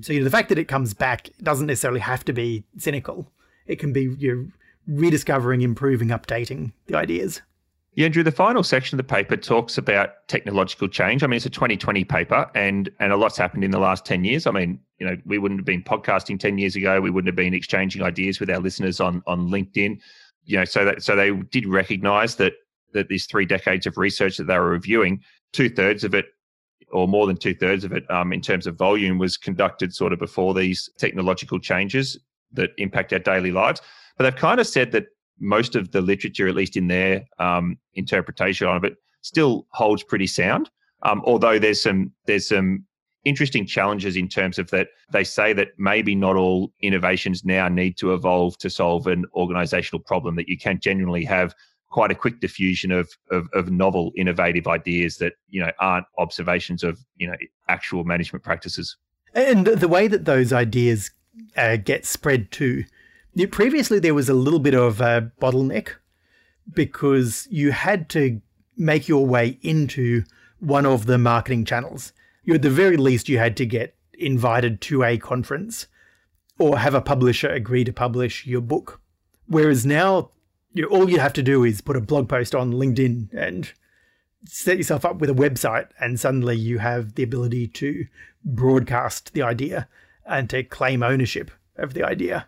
[0.00, 3.30] So you know, the fact that it comes back doesn't necessarily have to be cynical.
[3.66, 4.46] It can be you know,
[4.86, 7.42] rediscovering, improving, updating the ideas.
[7.94, 11.24] Yeah, Andrew, the final section of the paper talks about technological change.
[11.24, 14.24] I mean, it's a 2020 paper and and a lot's happened in the last 10
[14.24, 14.46] years.
[14.46, 17.00] I mean, you know, we wouldn't have been podcasting 10 years ago.
[17.00, 19.98] We wouldn't have been exchanging ideas with our listeners on on LinkedIn.
[20.44, 22.52] You know, so that so they did recognize that
[22.92, 25.20] that these three decades of research that they were reviewing,
[25.52, 26.26] two thirds of it
[26.92, 30.12] or more than two thirds of it um, in terms of volume was conducted sort
[30.12, 32.18] of before these technological changes
[32.52, 33.80] that impact our daily lives.
[34.16, 35.06] But they've kind of said that
[35.40, 40.26] most of the literature, at least in their um, interpretation of it, still holds pretty
[40.26, 40.70] sound.
[41.02, 42.84] Um, although there's some there's some
[43.24, 47.96] interesting challenges in terms of that they say that maybe not all innovations now need
[47.98, 51.54] to evolve to solve an organizational problem that you can't genuinely have
[51.90, 56.82] quite a quick diffusion of, of, of novel innovative ideas that you know aren't observations
[56.82, 57.34] of you know
[57.68, 58.96] actual management practices
[59.34, 61.10] and the way that those ideas
[61.56, 62.84] uh, get spread to
[63.46, 65.90] Previously, there was a little bit of a bottleneck
[66.74, 68.40] because you had to
[68.76, 70.24] make your way into
[70.58, 72.12] one of the marketing channels.
[72.42, 75.86] You, at the very least, you had to get invited to a conference
[76.58, 79.00] or have a publisher agree to publish your book.
[79.46, 80.30] Whereas now,
[80.72, 83.72] you know, all you have to do is put a blog post on LinkedIn and
[84.44, 88.06] set yourself up with a website, and suddenly you have the ability to
[88.44, 89.88] broadcast the idea
[90.26, 92.46] and to claim ownership of the idea.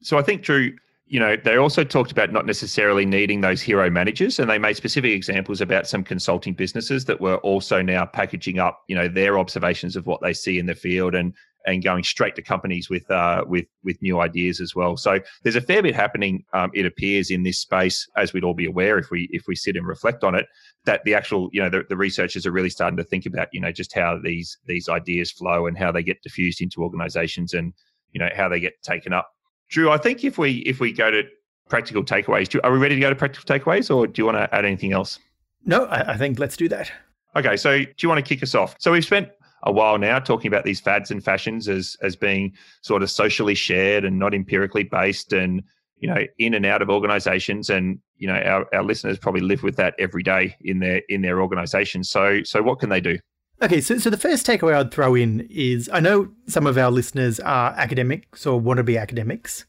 [0.00, 0.76] So I think, Drew,
[1.08, 4.76] you know, they also talked about not necessarily needing those hero managers, and they made
[4.76, 9.38] specific examples about some consulting businesses that were also now packaging up, you know, their
[9.38, 11.34] observations of what they see in the field and
[11.66, 14.96] and going straight to companies with uh, with with new ideas as well.
[14.96, 16.44] So there's a fair bit happening.
[16.52, 19.56] Um, it appears in this space, as we'd all be aware if we if we
[19.56, 20.46] sit and reflect on it,
[20.84, 23.60] that the actual you know the, the researchers are really starting to think about you
[23.60, 27.72] know just how these these ideas flow and how they get diffused into organisations and
[28.12, 29.30] you know how they get taken up
[29.68, 31.24] Drew, I think if we if we go to
[31.68, 34.38] practical takeaways, do, are we ready to go to practical takeaways, or do you want
[34.38, 35.18] to add anything else?
[35.64, 36.90] No, I, I think let's do that.
[37.36, 38.74] Okay, so do you want to kick us off?
[38.78, 39.28] So we've spent
[39.64, 43.54] a while now talking about these fads and fashions as as being sort of socially
[43.54, 45.62] shared and not empirically based, and
[45.98, 49.62] you know in and out of organizations and you know our, our listeners probably live
[49.62, 52.02] with that every day in their in their organisation.
[52.04, 53.18] so so what can they do
[53.60, 56.92] Okay, so, so the first takeaway I'd throw in is I know some of our
[56.92, 59.64] listeners are academics or want to be academics.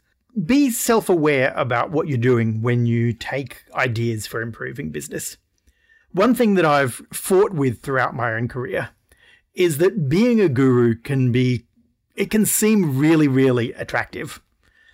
[0.45, 5.37] Be self aware about what you're doing when you take ideas for improving business.
[6.11, 8.89] One thing that I've fought with throughout my own career
[9.55, 11.65] is that being a guru can be,
[12.15, 14.39] it can seem really, really attractive.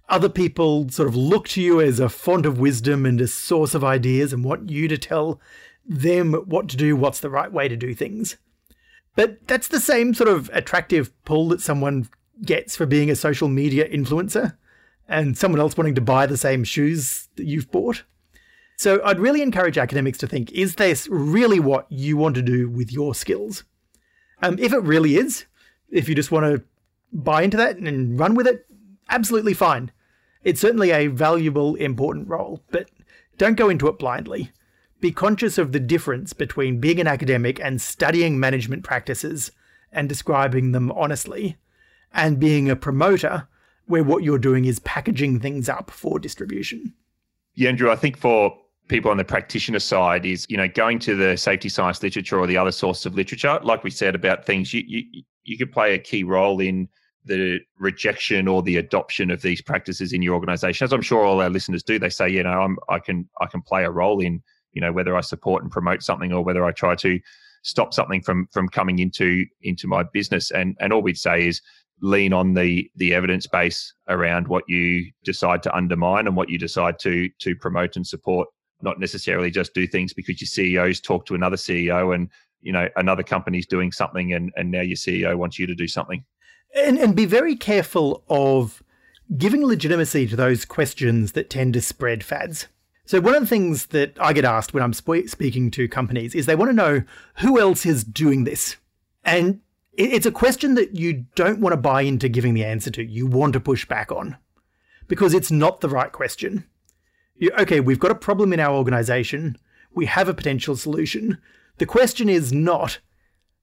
[0.08, 3.76] Other people sort of look to you as a font of wisdom and a source
[3.76, 5.42] of ideas and want you to tell
[5.86, 8.38] them what to do, what's the right way to do things.
[9.16, 12.10] But that's the same sort of attractive pull that someone
[12.44, 14.58] gets for being a social media influencer
[15.08, 18.04] and someone else wanting to buy the same shoes that you've bought.
[18.78, 22.70] So I'd really encourage academics to think is this really what you want to do
[22.70, 23.64] with your skills?
[24.42, 25.46] Um, if it really is,
[25.90, 26.64] if you just want to
[27.14, 28.66] buy into that and run with it,
[29.10, 29.92] absolutely fine.
[30.44, 32.90] It's certainly a valuable, important role, but
[33.38, 34.52] don't go into it blindly
[35.06, 39.52] be conscious of the difference between being an academic and studying management practices
[39.92, 41.58] and describing them honestly,
[42.12, 43.48] and being a promoter
[43.86, 46.92] where what you're doing is packaging things up for distribution.
[47.54, 51.16] Yeah, Andrew, I think for people on the practitioner side is, you know, going to
[51.16, 54.74] the safety science literature or the other sources of literature, like we said about things,
[54.74, 56.90] you, you, you could play a key role in
[57.26, 60.84] the rejection or the adoption of these practices in your organization.
[60.84, 63.46] As I'm sure all our listeners do, they say, you know, I'm, I can I
[63.46, 64.42] can play a role in,
[64.76, 67.20] you know, whether I support and promote something or whether I try to
[67.64, 70.52] stop something from from coming into into my business.
[70.52, 71.62] And and all we'd say is
[72.02, 76.58] lean on the the evidence base around what you decide to undermine and what you
[76.58, 78.48] decide to to promote and support
[78.82, 82.30] not necessarily just do things because your ceos talk to another ceo and
[82.62, 85.88] you know another company's doing something and and now your ceo wants you to do
[85.88, 86.24] something
[86.76, 88.84] and and be very careful of
[89.38, 92.68] giving legitimacy to those questions that tend to spread fads
[93.06, 96.36] so one of the things that i get asked when i'm sp- speaking to companies
[96.36, 97.04] is they want to know
[97.38, 98.78] who else is doing this
[99.24, 99.62] and
[99.98, 103.04] it's a question that you don't want to buy into giving the answer to.
[103.04, 104.38] You want to push back on
[105.08, 106.66] because it's not the right question.
[107.38, 109.58] You, okay, we've got a problem in our organization.
[109.94, 111.38] We have a potential solution.
[111.78, 113.00] The question is not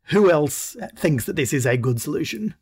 [0.06, 2.54] who else thinks that this is a good solution.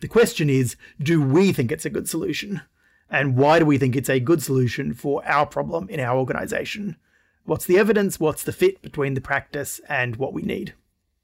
[0.00, 2.62] The question is, do we think it's a good solution?
[3.10, 6.96] And why do we think it's a good solution for our problem in our organization?
[7.44, 8.20] What's the evidence?
[8.20, 10.74] What's the fit between the practice and what we need?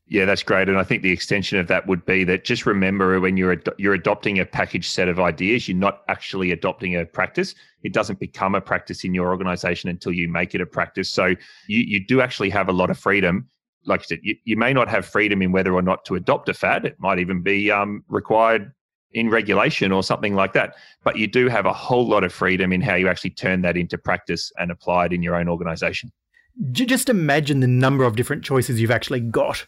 [0.07, 3.19] Yeah, that's great, and I think the extension of that would be that just remember
[3.21, 7.07] when you're ad- you're adopting a packaged set of ideas, you're not actually adopting a
[7.07, 7.55] practice.
[7.83, 11.09] It doesn't become a practice in your organization until you make it a practice.
[11.09, 11.27] So
[11.69, 13.49] you you do actually have a lot of freedom.
[13.87, 16.51] Like I said, you, you may not have freedom in whether or not to adopt
[16.51, 16.85] a fad.
[16.85, 18.73] It might even be um, required
[19.15, 20.75] in regulation or something like that.
[21.03, 23.77] But you do have a whole lot of freedom in how you actually turn that
[23.77, 26.13] into practice and apply it in your own organization.
[26.71, 29.67] Just imagine the number of different choices you've actually got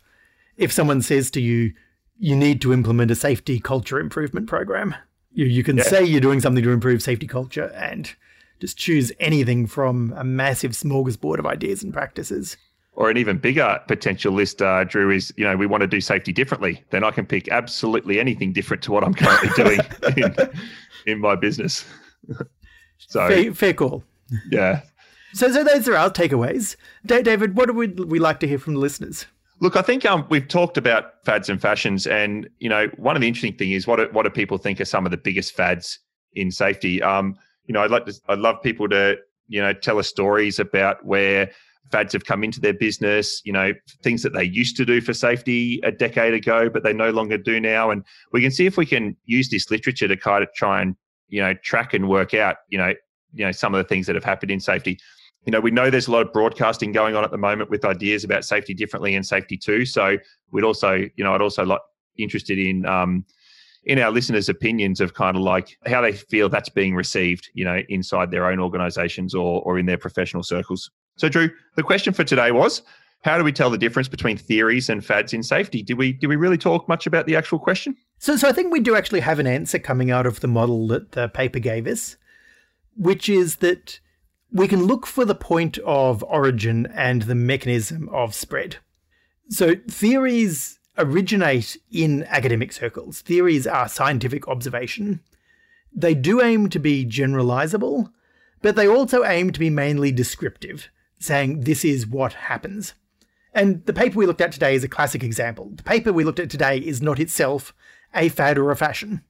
[0.57, 1.73] if someone says to you,
[2.19, 4.95] you need to implement a safety culture improvement program,
[5.33, 5.83] you, you can yeah.
[5.83, 8.15] say you're doing something to improve safety culture and
[8.61, 12.57] just choose anything from a massive smorgasbord of ideas and practices.
[12.99, 16.01] Or an even bigger potential list, uh, Drew, is you know we want to do
[16.01, 16.83] safety differently.
[16.91, 19.81] Then I can pick absolutely anything different to what I'm currently doing
[20.17, 20.35] in,
[21.07, 21.85] in my business.
[22.99, 24.03] so fair, fair call.
[24.51, 24.81] Yeah.
[25.35, 26.77] So, so those are our takeaways.
[27.05, 29.27] David, what would we like to hear from the listeners?
[29.61, 33.23] Look, I think um, we've talked about fads and fashions, and you know, one of
[33.23, 35.55] the interesting things is what do, what do people think are some of the biggest
[35.55, 35.99] fads
[36.35, 37.03] in safety?
[37.03, 37.37] Um,
[37.67, 39.17] you know, I'd like to, I'd love people to,
[39.49, 41.51] you know, tell us stories about where
[41.91, 43.41] fads have come into their business.
[43.45, 43.73] You know,
[44.03, 47.39] things that they used to do for safety a decade ago, but they no longer
[47.39, 50.53] do now, and we can see if we can use this literature to kind of
[50.55, 50.97] try and
[51.29, 52.93] you know track and work out, you know,
[53.35, 54.99] you know, some of the things that have happened in safety
[55.47, 57.85] you know, we know there's a lot of broadcasting going on at the moment with
[57.85, 59.87] ideas about safety differently and safety too.
[59.87, 60.19] So
[60.51, 61.81] we'd also, you know, I'd also like
[62.19, 63.25] interested in um,
[63.85, 67.65] in our listeners' opinions of kind of like how they feel that's being received, you
[67.65, 70.91] know, inside their own organizations or or in their professional circles.
[71.17, 72.83] So Drew, the question for today was
[73.23, 75.83] how do we tell the difference between theories and fads in safety?
[75.83, 77.97] Did we did we really talk much about the actual question?
[78.19, 80.87] So so I think we do actually have an answer coming out of the model
[80.89, 82.17] that the paper gave us,
[82.97, 84.01] which is that
[84.53, 88.77] we can look for the point of origin and the mechanism of spread.
[89.49, 93.21] So, theories originate in academic circles.
[93.21, 95.21] Theories are scientific observation.
[95.95, 98.13] They do aim to be generalizable,
[98.63, 100.89] but they also aim to be mainly descriptive,
[101.19, 102.95] saying this is what happens.
[103.53, 105.71] And the paper we looked at today is a classic example.
[105.75, 107.75] The paper we looked at today is not itself
[108.15, 109.23] a fad or a fashion.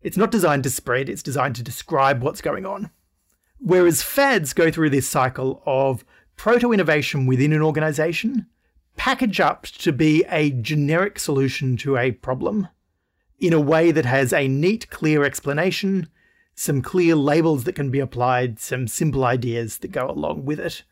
[0.00, 2.90] It's not designed to spread, it's designed to describe what's going on.
[3.58, 6.04] Whereas fads go through this cycle of
[6.36, 8.46] proto innovation within an organization,
[8.96, 12.68] package up to be a generic solution to a problem
[13.38, 16.08] in a way that has a neat, clear explanation,
[16.54, 20.82] some clear labels that can be applied, some simple ideas that go along with it,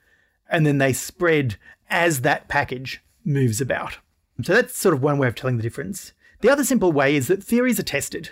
[0.50, 1.56] and then they spread
[1.90, 3.98] as that package moves about.
[4.42, 6.12] So that's sort of one way of telling the difference.
[6.40, 8.30] The other simple way is that theories are tested.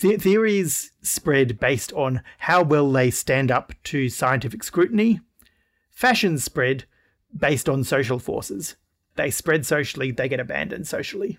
[0.00, 5.20] The- theories spread based on how well they stand up to scientific scrutiny.
[5.90, 6.84] Fashions spread
[7.36, 8.76] based on social forces.
[9.16, 11.38] They spread socially, they get abandoned socially.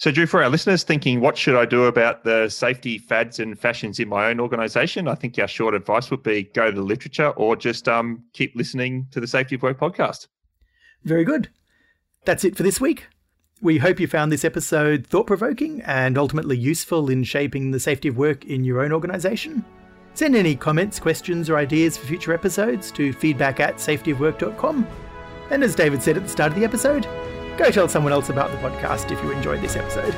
[0.00, 3.58] So, Drew, for our listeners thinking, what should I do about the safety fads and
[3.58, 5.06] fashions in my own organisation?
[5.06, 8.56] I think our short advice would be go to the literature or just um, keep
[8.56, 10.28] listening to the Safety of Work podcast.
[11.04, 11.50] Very good.
[12.24, 13.08] That's it for this week.
[13.60, 18.08] We hope you found this episode thought provoking and ultimately useful in shaping the safety
[18.08, 19.62] of work in your own organisation.
[20.14, 24.86] Send any comments, questions, or ideas for future episodes to feedback at safetyofwork.com.
[25.50, 27.06] And as David said at the start of the episode,
[27.60, 30.14] go tell someone else about the podcast if you enjoyed this episode.